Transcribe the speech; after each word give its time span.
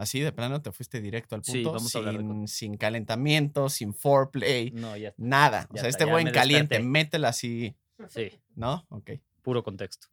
Así 0.00 0.18
de 0.20 0.32
plano 0.32 0.62
te 0.62 0.72
fuiste 0.72 1.00
directo 1.02 1.34
al 1.34 1.42
punto, 1.42 1.52
Sí, 1.58 1.62
vamos 1.62 1.94
a 1.94 1.98
hablar 1.98 2.16
de 2.22 2.48
sin, 2.48 2.78
calentamiento, 2.78 3.68
sin 3.68 3.92
foreplay, 3.92 4.70
No, 4.70 4.96
ya. 4.96 5.12
nada. 5.18 5.68
O 5.70 5.76
sea, 5.76 5.90
este 5.90 6.06
buen 6.06 6.30
caliente, 6.32 6.76
desperté. 6.76 6.82
métela 6.88 7.28
así, 7.28 7.76
Sí, 8.08 8.40
¿no? 8.54 8.86
Ok. 8.88 9.10
puro 9.42 9.62
contexto. 9.62 10.08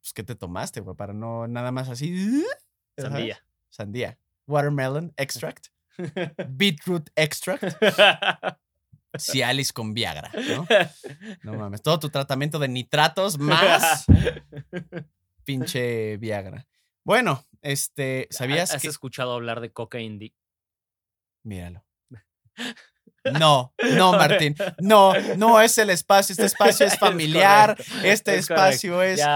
Pues, 0.00 0.12
¿qué 0.12 0.22
te 0.22 0.34
tomaste, 0.34 0.80
güey? 0.80 0.94
Para 0.94 1.14
no 1.14 1.48
nada 1.48 1.72
más 1.72 1.88
así. 1.88 2.12
¿sabes? 2.98 3.12
Sandía. 3.12 3.44
Sandía. 3.70 4.18
Watermelon 4.46 5.14
extract. 5.16 5.68
Beetroot 6.50 7.08
extract. 7.16 7.64
Cialis 9.18 9.72
con 9.72 9.94
Viagra, 9.94 10.30
¿no? 10.50 10.66
No 11.42 11.54
mames. 11.58 11.80
Todo 11.80 11.98
tu 11.98 12.10
tratamiento 12.10 12.58
de 12.58 12.68
nitratos 12.68 13.38
más 13.38 14.04
pinche 15.44 16.18
Viagra. 16.18 16.66
Bueno, 17.04 17.42
este, 17.62 18.26
¿sabías 18.30 18.72
¿Has 18.74 18.82
que...? 18.82 18.88
escuchado 18.88 19.32
hablar 19.34 19.60
de 19.60 19.72
cocaine 19.72 20.18
dick? 20.18 20.34
Míralo. 21.44 21.84
No, 23.38 23.72
no, 23.96 24.12
Martín. 24.18 24.54
No, 24.80 25.12
no 25.36 25.60
es 25.60 25.76
el 25.78 25.90
espacio. 25.90 26.32
Este 26.32 26.46
espacio 26.46 26.86
es 26.86 26.98
familiar. 26.98 27.76
Este 28.02 28.34
es 28.34 28.40
espacio 28.50 29.02
es. 29.02 29.20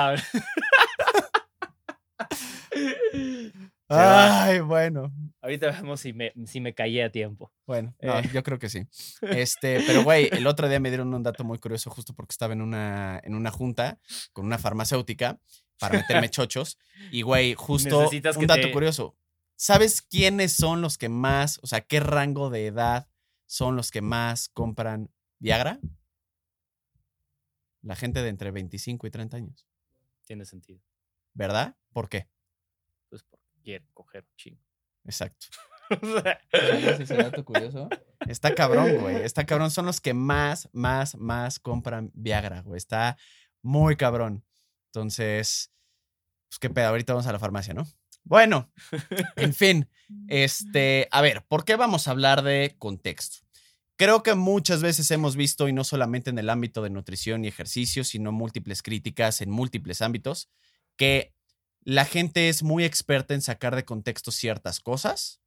Ay, 3.89 4.61
bueno. 4.61 5.13
Ahorita 5.43 5.71
vemos 5.73 6.01
si 6.01 6.13
me, 6.15 6.33
si 6.47 6.61
me 6.61 6.73
callé 6.75 7.03
a 7.05 7.11
tiempo. 7.11 7.53
Bueno, 7.67 7.95
no, 8.01 8.19
Eh. 8.21 8.31
yo 8.33 8.43
creo 8.43 8.59
que 8.59 8.71
sí. 8.71 8.87
Este, 9.23 9.83
pero 9.87 10.03
güey, 10.03 10.29
el 10.33 10.47
otro 10.47 10.69
día 10.69 10.81
me 10.81 10.89
dieron 10.89 11.13
un 11.13 11.23
dato 11.23 11.45
muy 11.45 11.59
curioso 11.59 11.91
justo 11.91 12.15
porque 12.15 12.33
estaba 12.33 12.55
en 12.55 12.63
una, 12.63 13.21
en 13.23 13.35
una 13.35 13.51
junta 13.51 13.99
con 14.33 14.47
una 14.47 14.57
farmacéutica 14.59 15.39
para 15.83 15.99
meterme 15.99 16.31
chochos. 16.31 16.79
Y 17.11 17.23
güey, 17.23 17.55
justo 17.59 18.01
Necesitas 18.03 18.37
un 18.37 18.47
dato 18.47 18.63
te- 18.63 18.73
curioso. 18.73 19.17
¿Sabes 19.57 20.03
quiénes 20.03 20.55
son 20.55 20.81
los 20.81 20.99
que 20.99 21.09
más, 21.09 21.61
o 21.63 21.67
sea, 21.67 21.83
qué 21.83 22.01
rango 22.01 22.51
de 22.51 22.67
edad 22.67 23.09
son 23.47 23.77
los 23.77 23.91
que 23.91 24.01
más 24.01 24.49
compran 24.49 25.11
Viagra? 25.39 25.79
La 27.83 27.97
gente 27.97 28.23
de 28.23 28.29
entre 28.29 28.51
25 28.51 29.07
y 29.07 29.11
30 29.11 29.37
años, 29.37 29.67
Tiene 30.27 30.45
sentido. 30.45 30.81
¿verdad? 31.35 31.77
¿Por 31.93 32.09
qué? 32.09 32.29
Pues 33.09 33.23
porque 33.25 33.47
quiere 33.63 33.87
coger 33.95 34.25
un 34.29 34.37
chingo. 34.37 34.61
Exacto. 35.05 35.47
¿Sabías 36.53 37.01
ese 37.01 37.17
dato 37.17 37.45
curioso? 37.45 37.89
Está 38.27 38.55
cabrón, 38.55 38.99
güey. 39.01 39.17
Está 39.17 39.45
cabrón. 39.47 39.71
Son 39.71 39.85
los 39.87 40.01
que 40.01 40.15
más, 40.15 40.69
más, 40.73 41.17
más 41.17 41.59
compran 41.59 42.11
Viagra, 42.15 42.61
güey. 42.63 42.79
Está 42.79 43.17
muy 43.63 43.97
cabrón. 43.97 44.45
Entonces, 44.93 45.73
pues 46.49 46.59
qué 46.59 46.69
pedo. 46.69 46.89
Ahorita 46.89 47.15
vamos 47.15 47.27
a 47.27 47.33
la 47.33 47.39
farmacia, 47.39 47.73
¿no? 47.73 47.87
Bueno, 48.25 48.71
en 49.37 49.55
fin. 49.55 49.89
Este, 50.29 51.09
a 51.11 51.23
ver, 51.23 51.47
¿por 51.49 51.65
qué 51.65 51.77
vamos 51.77 52.07
a 52.07 52.11
hablar 52.11 52.43
de 52.43 52.77
contexto? 52.79 53.39
Creo 53.97 54.23
que 54.23 54.35
muchas 54.35 54.83
veces 54.83 55.11
hemos 55.11 55.35
visto, 55.35 55.67
y 55.67 55.73
no 55.73 55.83
solamente 55.83 56.29
en 56.29 56.39
el 56.39 56.51
ámbito 56.51 56.83
de 56.83 56.91
nutrición 56.91 57.45
y 57.45 57.49
ejercicio, 57.49 58.05
sino 58.05 58.33
múltiples 58.33 58.83
críticas 58.83 59.41
en 59.41 59.51
múltiples 59.51 60.03
ámbitos, 60.03 60.51
que 60.97 61.33
la 61.85 62.05
gente 62.05 62.51
es 62.51 62.63
muy 62.63 62.85
experta 62.85 63.33
en 63.33 63.41
sacar 63.41 63.75
de 63.75 63.87
contexto 63.87 64.31
ciertas 64.31 64.81
cosas, 64.81 65.41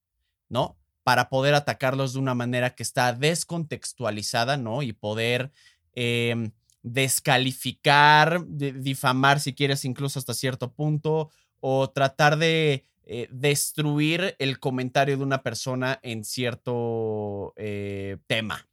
¿no? 0.50 0.80
Para 1.04 1.30
poder 1.30 1.54
atacarlos 1.54 2.14
de 2.14 2.20
una 2.20 2.34
manera 2.34 2.74
que 2.74 2.82
está 2.82 3.14
descontextualizada, 3.14 4.58
¿no? 4.58 4.82
Y 4.82 4.94
poder 4.94 5.52
em, 5.94 6.52
descalificar, 6.86 8.46
de- 8.46 8.74
difamar, 8.74 9.40
si 9.40 9.54
quieres, 9.54 9.86
incluso 9.86 10.20
hasta 10.20 10.34
cierto 10.36 10.72
punto, 10.72 11.32
o 11.60 11.90
tratar 11.90 12.38
de 12.38 12.86
eh, 13.04 13.28
destruir 13.32 14.36
el 14.40 14.60
comentario 14.60 15.18
de 15.18 15.24
una 15.24 15.42
persona 15.42 16.00
en 16.04 16.24
cierto 16.24 17.54
eh, 17.56 18.18
tema. 18.28 18.68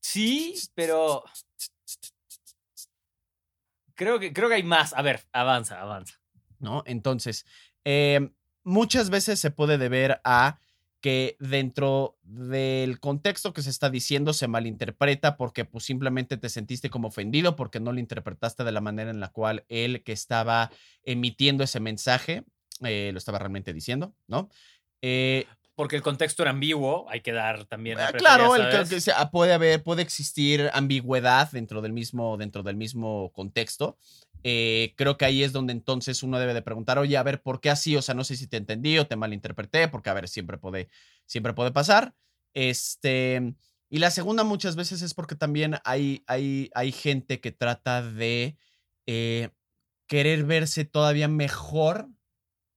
Sí, 0.00 0.54
pero 0.74 1.24
creo 3.94 4.18
que, 4.18 4.32
creo 4.32 4.48
que 4.48 4.54
hay 4.56 4.62
más. 4.62 4.94
A 4.94 5.02
ver, 5.02 5.24
avanza, 5.32 5.80
avanza. 5.80 6.18
¿no? 6.58 6.82
Entonces, 6.86 7.44
eh, 7.84 8.30
muchas 8.62 9.10
veces 9.10 9.38
se 9.40 9.50
puede 9.50 9.76
deber 9.76 10.20
a 10.24 10.58
que 11.04 11.36
dentro 11.38 12.16
del 12.22 12.98
contexto 12.98 13.52
que 13.52 13.60
se 13.60 13.68
está 13.68 13.90
diciendo 13.90 14.32
se 14.32 14.48
malinterpreta 14.48 15.36
porque 15.36 15.66
pues 15.66 15.84
simplemente 15.84 16.38
te 16.38 16.48
sentiste 16.48 16.88
como 16.88 17.08
ofendido 17.08 17.56
porque 17.56 17.78
no 17.78 17.92
lo 17.92 18.00
interpretaste 18.00 18.64
de 18.64 18.72
la 18.72 18.80
manera 18.80 19.10
en 19.10 19.20
la 19.20 19.28
cual 19.28 19.66
él 19.68 20.02
que 20.02 20.12
estaba 20.12 20.70
emitiendo 21.02 21.62
ese 21.62 21.78
mensaje 21.78 22.44
eh, 22.82 23.10
lo 23.12 23.18
estaba 23.18 23.38
realmente 23.38 23.74
diciendo, 23.74 24.14
¿no? 24.28 24.48
Eh, 25.02 25.44
Porque 25.74 25.96
el 25.96 26.02
contexto 26.02 26.40
era 26.42 26.52
ambiguo, 26.52 27.04
hay 27.10 27.20
que 27.20 27.32
dar 27.32 27.66
también. 27.66 27.98
la 27.98 28.08
Ah, 28.08 28.12
claro, 28.14 28.52
preferencia, 28.52 28.80
el 28.80 28.88
que- 28.88 29.00
sea- 29.02 29.30
puede 29.30 29.52
haber, 29.52 29.82
puede 29.82 30.00
existir 30.00 30.70
ambigüedad 30.72 31.50
dentro 31.52 31.82
del 31.82 31.92
mismo, 31.92 32.38
dentro 32.38 32.62
del 32.62 32.76
mismo 32.76 33.30
contexto. 33.34 33.98
Eh, 34.46 34.92
creo 34.96 35.16
que 35.16 35.24
ahí 35.24 35.42
es 35.42 35.52
donde 35.52 35.72
entonces 35.72 36.22
uno 36.22 36.38
debe 36.38 36.52
de 36.54 36.62
preguntar, 36.62 36.98
oye, 36.98 37.16
a 37.16 37.22
ver, 37.22 37.42
¿por 37.42 37.60
qué 37.60 37.70
así? 37.70 37.96
O 37.96 38.02
sea, 38.02 38.14
no 38.14 38.24
sé 38.24 38.36
si 38.36 38.46
te 38.46 38.58
entendí 38.58 38.98
o 38.98 39.06
te 39.06 39.16
malinterpreté, 39.16 39.88
porque 39.88 40.10
a 40.10 40.14
ver, 40.14 40.28
siempre 40.28 40.58
puede, 40.58 40.88
siempre 41.26 41.54
puede 41.54 41.72
pasar. 41.72 42.14
Este, 42.54 43.54
y 43.88 43.98
la 43.98 44.10
segunda 44.10 44.44
muchas 44.44 44.76
veces 44.76 45.00
es 45.02 45.14
porque 45.14 45.34
también 45.34 45.76
hay, 45.84 46.22
hay, 46.26 46.70
hay 46.74 46.92
gente 46.92 47.40
que 47.40 47.52
trata 47.52 48.02
de 48.02 48.58
eh, 49.06 49.48
querer 50.06 50.44
verse 50.44 50.84
todavía 50.84 51.28
mejor, 51.28 52.08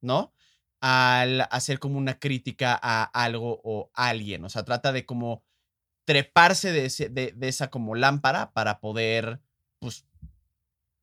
¿no? 0.02 0.34
al 0.82 1.42
hacer 1.52 1.80
como 1.80 1.98
una 1.98 2.20
crítica 2.20 2.80
a 2.82 3.04
algo 3.04 3.60
o 3.64 3.90
alguien. 3.96 4.46
O 4.46 4.50
sea, 4.50 4.64
trata 4.64 4.92
de 4.92 5.06
como 5.08 5.44
treparse 6.06 6.72
de, 6.72 6.86
ese- 6.86 7.10
de, 7.10 7.34
de 7.36 7.48
esa 7.50 7.70
como 7.72 7.96
lámpara 7.96 8.52
para 8.54 8.80
poder, 8.80 9.42
pues, 9.80 10.06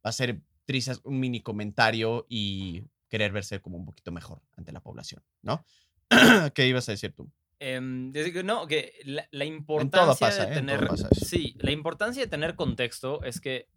hacer 0.02 0.40
trizas, 0.64 1.00
un 1.04 1.20
mini 1.20 1.40
comentario 1.42 2.26
y 2.28 2.84
querer 3.08 3.32
verse 3.32 3.60
como 3.60 3.76
un 3.76 3.84
poquito 3.84 4.12
mejor 4.12 4.42
ante 4.56 4.72
la 4.72 4.80
población, 4.80 5.22
¿no? 5.42 5.64
¿Qué 6.54 6.66
ibas 6.66 6.88
a 6.88 6.92
decir 6.92 7.12
tú? 7.12 7.30
Que- 7.58 8.42
no, 8.44 8.66
que 8.66 8.92
la, 9.04 9.44
importancia 9.44 10.26
pasa, 10.26 10.46
de 10.46 10.52
¿eh? 10.52 10.54
Tener. 10.56 10.88
Sí, 11.12 11.56
la 11.60 11.70
importancia 11.70 12.22
de 12.22 12.28
tener 12.28 12.56
contexto 12.56 13.22
es 13.22 13.40
que 13.40 13.68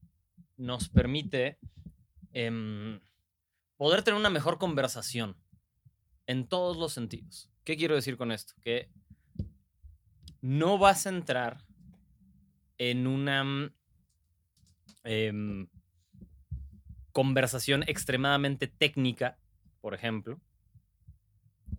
nos 0.57 0.89
permite 0.89 1.59
em, 2.33 2.99
poder 3.77 4.03
tener 4.03 4.19
una 4.19 4.29
mejor 4.29 4.57
conversación 4.57 5.37
en 6.25 6.47
todos 6.47 6.75
los 6.75 6.93
sentidos. 6.93 7.49
¿Qué 7.63 7.77
quiero 7.77 7.95
decir 7.95 8.17
con 8.17 8.31
esto? 8.31 8.53
Que 8.61 8.89
no 10.41 10.77
vas 10.77 11.05
a 11.05 11.09
entrar 11.09 11.65
en 12.77 13.07
una 13.07 13.71
em, 15.03 15.67
conversación 17.21 17.81
extremadamente 17.87 18.67
técnica, 18.67 19.39
por 19.81 19.95
ejemplo, 19.95 20.39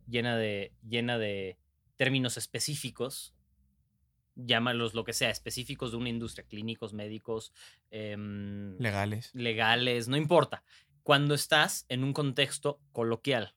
llena 0.09 0.37
de, 0.37 0.73
llena 0.83 1.17
de 1.17 1.57
términos 1.95 2.37
específicos, 2.37 3.37
llámalos 4.35 4.95
lo 4.95 5.05
que 5.05 5.13
sea, 5.13 5.31
específicos 5.31 5.93
de 5.93 5.99
una 5.99 6.09
industria, 6.09 6.45
clínicos, 6.45 6.93
médicos, 6.93 7.53
em, 7.93 8.77
Legales. 8.81 9.33
legales, 9.33 10.09
no 10.09 10.17
importa. 10.17 10.65
Cuando 11.05 11.35
estás 11.35 11.87
en 11.89 12.03
un 12.03 12.13
contexto 12.13 12.81
coloquial, 12.91 13.55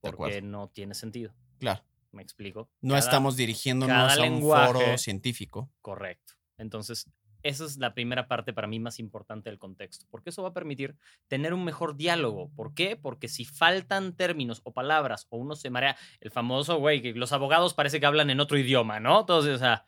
porque 0.00 0.40
no 0.40 0.70
tiene 0.70 0.94
sentido. 0.94 1.34
Claro. 1.58 1.84
¿Me 2.10 2.22
explico? 2.22 2.70
No 2.80 2.94
Cada- 2.94 3.00
estamos 3.00 3.36
dirigiéndonos 3.36 4.12
a 4.12 4.14
un 4.16 4.22
lenguaje- 4.22 4.72
foro 4.72 4.96
científico. 4.96 5.70
Correcto. 5.82 6.32
Entonces, 6.56 7.04
esa 7.42 7.64
es 7.64 7.76
la 7.78 7.94
primera 7.94 8.28
parte 8.28 8.52
para 8.52 8.66
mí 8.68 8.78
más 8.80 8.98
importante 8.98 9.50
del 9.50 9.58
contexto, 9.58 10.06
porque 10.10 10.30
eso 10.30 10.42
va 10.42 10.50
a 10.50 10.54
permitir 10.54 10.96
tener 11.28 11.54
un 11.54 11.64
mejor 11.64 11.96
diálogo. 11.96 12.50
¿Por 12.54 12.74
qué? 12.74 12.96
Porque 12.96 13.28
si 13.28 13.44
faltan 13.44 14.14
términos 14.16 14.60
o 14.64 14.72
palabras 14.72 15.26
o 15.30 15.36
uno 15.38 15.56
se 15.56 15.70
marea, 15.70 15.96
el 16.20 16.30
famoso, 16.30 16.78
güey, 16.78 17.02
que 17.02 17.12
los 17.14 17.32
abogados 17.32 17.74
parece 17.74 18.00
que 18.00 18.06
hablan 18.06 18.30
en 18.30 18.40
otro 18.40 18.58
idioma, 18.58 19.00
¿no? 19.00 19.20
Entonces, 19.20 19.56
o 19.56 19.58
sea, 19.58 19.84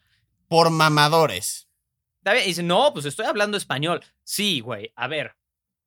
Por 0.49 0.71
mamadores. 0.71 1.69
y 2.27 2.47
dice, 2.49 2.63
no, 2.63 2.93
pues 2.93 3.05
estoy 3.07 3.27
hablando 3.27 3.57
español. 3.57 4.03
Sí, 4.23 4.61
güey, 4.61 4.93
a 4.97 5.09
ver, 5.09 5.37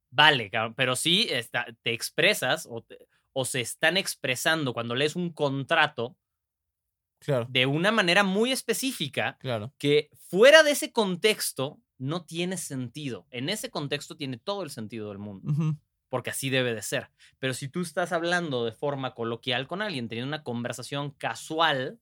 vale, 0.09 0.49
pero 0.75 0.95
sí 0.95 1.27
está- 1.29 1.65
te 1.83 1.93
expresas 1.93 2.67
o, 2.69 2.81
te- 2.81 2.97
o 3.33 3.45
se 3.45 3.61
están 3.61 3.97
expresando 3.97 4.73
cuando 4.73 4.95
lees 4.95 5.15
un 5.15 5.31
contrato 5.33 6.15
Claro, 7.19 7.47
de 7.49 7.65
una 7.65 7.91
manera 7.91 8.23
muy 8.23 8.51
específica 8.51 9.37
claro. 9.39 9.73
que 9.77 10.09
fuera 10.29 10.63
de 10.63 10.71
ese 10.71 10.91
contexto 10.91 11.81
no 11.97 12.25
tiene 12.25 12.57
sentido. 12.57 13.27
En 13.31 13.49
ese 13.49 13.69
contexto 13.69 14.15
tiene 14.15 14.37
todo 14.37 14.63
el 14.63 14.69
sentido 14.69 15.09
del 15.09 15.17
mundo, 15.17 15.75
porque 16.09 16.29
así 16.29 16.49
debe 16.49 16.73
de 16.73 16.81
ser. 16.81 17.09
Pero 17.39 17.53
si 17.53 17.67
tú 17.69 17.81
estás 17.81 18.11
hablando 18.11 18.65
de 18.65 18.71
forma 18.71 19.15
coloquial 19.15 19.67
con 19.67 19.81
alguien, 19.81 20.07
teniendo 20.07 20.27
una 20.27 20.43
conversación 20.43 21.11
casual, 21.11 21.99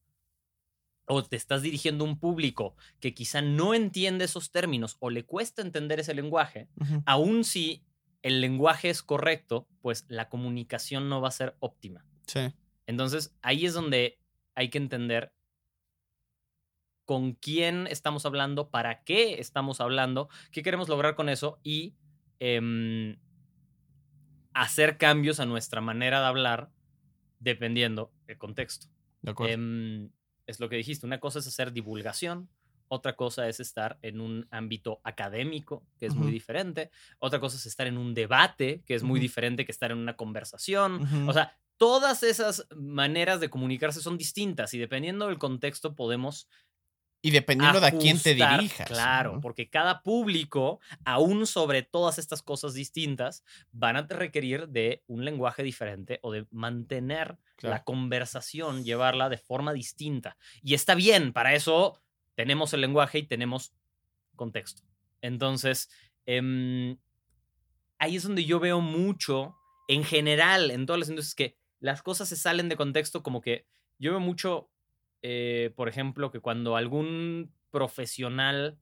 o 1.07 1.23
te 1.23 1.35
estás 1.35 1.62
dirigiendo 1.62 2.03
a 2.03 2.07
un 2.07 2.19
público 2.19 2.75
que 3.00 3.13
quizá 3.13 3.41
no 3.41 3.73
entiende 3.73 4.25
esos 4.25 4.51
términos 4.51 4.97
o 5.00 5.09
le 5.09 5.23
cuesta 5.23 5.62
entender 5.62 6.00
ese 6.00 6.13
lenguaje, 6.13 6.67
aun 7.06 7.44
si 7.44 7.83
el 8.21 8.41
lenguaje 8.41 8.89
es 8.89 9.03
correcto, 9.03 9.67
pues 9.81 10.06
la 10.07 10.29
comunicación 10.29 11.09
no 11.09 11.21
va 11.21 11.27
a 11.27 11.31
ser 11.31 11.56
óptima. 11.59 12.06
Sí. 12.25 12.51
Entonces, 12.88 13.35
ahí 13.44 13.67
es 13.67 13.73
donde 13.73 14.19
hay 14.56 14.69
que 14.69 14.78
entender 14.78 15.34
con 17.06 17.34
quién 17.34 17.88
estamos 17.88 18.25
hablando, 18.25 18.69
para 18.72 19.04
qué 19.04 19.40
estamos 19.40 19.80
hablando, 19.80 20.28
qué 20.52 20.63
queremos 20.63 20.90
lograr 20.90 21.16
con 21.16 21.30
eso 21.30 21.60
y 21.63 21.96
em, 22.40 23.18
hacer 24.54 24.98
cambios 24.98 25.40
a 25.40 25.46
nuestra 25.46 25.81
manera 25.81 26.19
de 26.22 26.25
hablar 26.25 26.72
dependiendo 27.40 28.12
del 28.25 28.38
contexto. 28.38 28.88
De 29.22 29.31
acuerdo. 29.31 29.54
Em, 29.54 30.10
es 30.48 30.60
lo 30.60 30.69
que 30.69 30.78
dijiste, 30.78 31.06
una 31.06 31.19
cosa 31.19 31.40
es 31.40 31.48
hacer 31.48 31.72
divulgación, 31.72 32.50
otra 32.88 33.16
cosa 33.16 33.48
es 33.48 33.60
estar 33.60 33.98
en 34.01 34.22
un 34.22 34.48
ámbito 34.51 35.01
académico, 35.04 35.84
que 35.98 36.06
es 36.06 36.16
muy 36.16 36.31
diferente, 36.31 36.92
otra 37.19 37.40
cosa 37.40 37.58
es 37.58 37.66
estar 37.66 37.88
en 37.88 37.98
un 37.98 38.13
debate, 38.13 38.84
que 38.86 38.94
es 38.94 39.04
muy 39.04 39.19
diferente 39.19 39.66
que 39.66 39.72
estar 39.72 39.92
en 39.92 39.98
una 39.98 40.16
conversación. 40.16 41.28
O 41.28 41.34
sea, 41.34 41.58
todas 41.77 42.24
esas 42.24 42.68
maneras 42.75 43.39
de 43.39 43.50
comunicarse 43.50 44.01
son 44.01 44.18
distintas 44.18 44.74
y 44.74 44.77
dependiendo 44.80 45.27
del 45.27 45.38
contexto 45.38 45.95
podemos 45.95 46.48
y 47.22 47.31
dependiendo 47.31 47.80
de 47.80 47.88
a 47.88 47.92
quién 47.92 48.22
te 48.22 48.36
dirijas. 48.36 48.88
Claro, 48.88 49.33
¿no? 49.36 49.42
porque 49.42 49.68
cada 49.68 50.04
público, 50.04 50.80
aún 51.06 51.48
sobre 51.48 51.81
todas 51.81 52.19
estas 52.19 52.44
cosas 52.44 52.75
distintas, 52.75 53.44
van 53.72 53.98
a 53.98 54.04
requerir 54.04 54.68
de 54.68 55.04
un 55.07 55.25
lenguaje 55.25 55.63
diferente 55.63 56.19
o 56.22 56.31
de 56.31 56.45
mantener 56.51 57.39
Claro. 57.56 57.75
la 57.77 57.83
conversación, 57.83 58.83
llevarla 58.83 59.30
de 59.30 59.38
forma 59.38 59.74
distinta. 59.74 60.38
Y 60.62 60.75
está 60.75 60.94
bien, 60.94 61.33
para 61.33 61.56
eso 61.56 62.00
tenemos 62.36 62.74
el 62.74 62.81
lenguaje 62.81 63.18
y 63.19 63.24
tenemos 63.24 63.74
contexto. 64.36 64.83
Entonces, 65.22 65.89
em, 66.27 66.98
ahí 67.98 68.18
es 68.18 68.24
donde 68.24 68.45
yo 68.45 68.60
veo 68.60 68.81
mucho, 68.81 69.56
en 69.88 70.04
general, 70.04 70.69
en 70.69 70.86
todas 70.86 71.00
las 71.00 71.10
industrias, 71.10 71.33
que 71.36 71.57
las 71.86 72.02
cosas 72.02 72.28
se 72.28 72.36
salen 72.36 72.68
de 72.68 72.76
contexto, 72.76 73.22
como 73.22 73.42
que 73.42 73.68
yo 74.00 74.10
veo 74.10 74.20
mucho, 74.20 74.72
eh, 75.22 75.72
por 75.76 75.88
ejemplo, 75.88 76.32
que 76.32 76.40
cuando 76.40 76.76
algún 76.76 77.54
profesional 77.70 78.80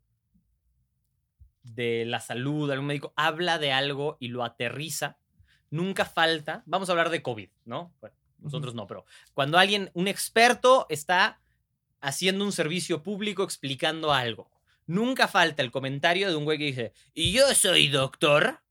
de 1.64 2.06
la 2.06 2.22
salud, 2.22 2.72
algún 2.72 2.88
médico, 2.88 3.14
habla 3.18 3.60
de 3.60 3.74
algo 3.74 4.16
y 4.22 4.30
lo 4.30 4.46
aterriza, 4.46 5.18
nunca 5.70 6.06
falta, 6.06 6.64
vamos 6.66 6.88
a 6.88 6.94
hablar 6.94 7.10
de 7.10 7.22
COVID, 7.22 7.50
¿no? 7.66 7.94
Bueno, 8.00 8.16
nosotros 8.40 8.74
no, 8.74 8.88
pero 8.88 9.06
cuando 9.34 9.58
alguien, 9.58 9.92
un 9.94 10.08
experto 10.08 10.86
está 10.88 11.42
haciendo 12.00 12.46
un 12.46 12.54
servicio 12.54 13.04
público 13.04 13.44
explicando 13.44 14.14
algo, 14.14 14.50
nunca 14.86 15.28
falta 15.28 15.62
el 15.62 15.72
comentario 15.72 16.30
de 16.30 16.38
un 16.38 16.46
güey 16.46 16.58
que 16.58 16.66
dice, 16.66 16.94
y 17.14 17.34
yo 17.34 17.54
soy 17.54 17.90
doctor, 17.90 18.63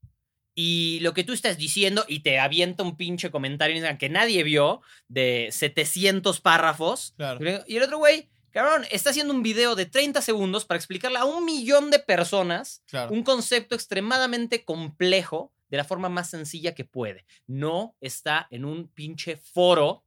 y 0.55 0.99
lo 1.01 1.13
que 1.13 1.23
tú 1.23 1.33
estás 1.33 1.57
diciendo, 1.57 2.05
y 2.07 2.19
te 2.21 2.39
avienta 2.39 2.83
un 2.83 2.95
pinche 2.95 3.31
comentario 3.31 3.81
que 3.97 4.09
nadie 4.09 4.43
vio, 4.43 4.81
de 5.07 5.49
700 5.51 6.39
párrafos, 6.41 7.13
Claro. 7.17 7.39
y 7.67 7.77
el 7.77 7.83
otro 7.83 7.97
güey, 7.97 8.29
cabrón, 8.51 8.85
está 8.91 9.09
haciendo 9.09 9.33
un 9.33 9.41
video 9.43 9.75
de 9.75 9.85
30 9.87 10.21
segundos 10.21 10.65
para 10.65 10.77
explicarle 10.77 11.17
a 11.19 11.25
un 11.25 11.43
millón 11.45 11.89
de 11.91 11.99
personas 11.99 12.83
Claro. 12.87 13.11
un 13.11 13.23
concepto 13.23 13.73
extremadamente 13.75 14.63
complejo 14.63 15.51
de 15.69 15.77
la 15.77 15.83
forma 15.83 16.07
más 16.09 16.29
sencilla 16.29 16.75
que 16.75 16.85
puede. 16.85 17.25
No 17.47 17.95
está 17.99 18.47
en 18.51 18.63
un 18.65 18.87
pinche 18.89 19.37
foro 19.37 20.03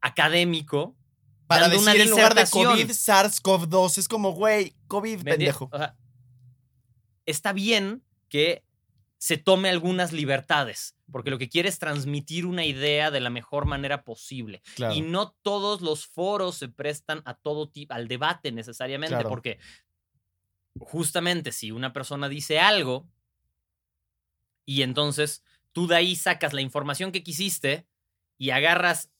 académico. 0.00 0.96
Para 1.46 1.68
decir 1.68 1.82
una 1.82 1.94
en 1.94 2.10
lugar 2.10 2.34
de. 2.34 2.46
COVID, 2.46 2.90
SARS-CoV-2, 2.90 3.98
es 3.98 4.08
como, 4.08 4.32
güey, 4.32 4.74
COVID, 4.86 5.22
pendejo. 5.22 5.68
O 5.72 5.78
sea, 5.78 5.96
está 7.26 7.52
bien 7.52 8.02
que 8.28 8.64
se 9.24 9.38
tome 9.38 9.70
algunas 9.70 10.12
libertades, 10.12 10.96
porque 11.10 11.30
lo 11.30 11.38
que 11.38 11.48
quiere 11.48 11.70
es 11.70 11.78
transmitir 11.78 12.44
una 12.44 12.66
idea 12.66 13.10
de 13.10 13.20
la 13.20 13.30
mejor 13.30 13.64
manera 13.64 14.04
posible. 14.04 14.60
Claro. 14.74 14.92
Y 14.92 15.00
no 15.00 15.34
todos 15.40 15.80
los 15.80 16.06
foros 16.06 16.56
se 16.56 16.68
prestan 16.68 17.22
a 17.24 17.32
todo 17.32 17.70
tipo, 17.70 17.94
al 17.94 18.06
debate 18.06 18.52
necesariamente, 18.52 19.14
Claro. 19.14 19.30
porque 19.30 19.58
justamente 20.78 21.52
si 21.52 21.70
una 21.70 21.94
persona 21.94 22.28
dice 22.28 22.60
algo 22.60 23.08
y 24.66 24.82
entonces 24.82 25.42
tú 25.72 25.86
de 25.86 25.96
ahí 25.96 26.16
sacas 26.16 26.52
la 26.52 26.60
información 26.60 27.10
que 27.10 27.22
quisiste 27.22 27.86
y 28.36 28.50
agarras 28.50 29.10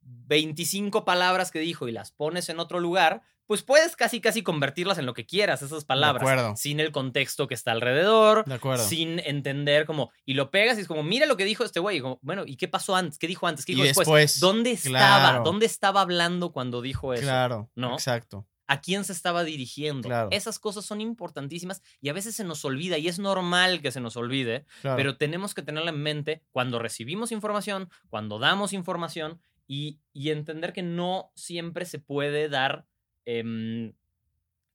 25 0.00 1.04
palabras 1.04 1.52
que 1.52 1.60
dijo 1.60 1.86
y 1.86 1.92
las 1.92 2.10
pones 2.10 2.48
en 2.48 2.58
otro 2.58 2.80
lugar, 2.80 3.22
pues 3.50 3.64
puedes 3.64 3.96
casi 3.96 4.20
casi 4.20 4.44
convertirlas 4.44 4.98
en 4.98 5.06
lo 5.06 5.12
que 5.12 5.26
quieras, 5.26 5.60
esas 5.60 5.84
palabras, 5.84 6.22
acuerdo. 6.22 6.54
sin 6.56 6.78
el 6.78 6.92
contexto 6.92 7.48
que 7.48 7.54
está 7.54 7.72
alrededor, 7.72 8.44
De 8.44 8.54
acuerdo. 8.54 8.84
sin 8.84 9.18
entender 9.18 9.86
como, 9.86 10.12
y 10.24 10.34
lo 10.34 10.52
pegas 10.52 10.78
y 10.78 10.82
es 10.82 10.86
como, 10.86 11.02
mira 11.02 11.26
lo 11.26 11.36
que 11.36 11.44
dijo 11.44 11.64
este 11.64 11.80
güey, 11.80 11.96
y 11.96 12.00
como, 12.00 12.20
bueno, 12.22 12.44
¿y 12.46 12.54
qué 12.54 12.68
pasó 12.68 12.94
antes? 12.94 13.18
¿Qué 13.18 13.26
dijo 13.26 13.48
antes? 13.48 13.64
¿Qué 13.66 13.72
Y 13.72 13.74
dijo 13.74 13.86
después? 13.88 14.06
después, 14.06 14.38
¿Dónde 14.38 14.70
estaba? 14.70 15.40
¿Dónde 15.40 15.66
estaba 15.66 16.00
hablando 16.00 16.52
cuando 16.52 16.80
dijo 16.80 17.12
eso? 17.12 17.24
Claro. 17.24 17.68
¿no? 17.74 17.94
Exacto. 17.94 18.46
¿A 18.68 18.80
quién 18.80 19.02
se 19.02 19.12
estaba 19.12 19.42
dirigiendo? 19.42 20.06
Claro. 20.06 20.28
Esas 20.30 20.60
cosas 20.60 20.84
son 20.84 21.00
importantísimas 21.00 21.82
y 22.00 22.08
a 22.08 22.12
veces 22.12 22.36
se 22.36 22.44
nos 22.44 22.64
olvida 22.64 22.98
y 22.98 23.08
es 23.08 23.18
normal 23.18 23.82
que 23.82 23.90
se 23.90 24.00
nos 24.00 24.16
olvide, 24.16 24.64
Claro. 24.82 24.96
pero 24.96 25.16
tenemos 25.16 25.54
que 25.54 25.62
tenerla 25.62 25.90
en 25.90 26.00
mente 26.00 26.44
cuando 26.52 26.78
recibimos 26.78 27.32
información, 27.32 27.90
cuando 28.10 28.38
damos 28.38 28.72
información 28.72 29.40
y, 29.66 29.98
y 30.12 30.30
entender 30.30 30.72
que 30.72 30.82
no 30.82 31.32
siempre 31.34 31.84
se 31.84 31.98
puede 31.98 32.48
dar 32.48 32.86
em, 33.38 33.92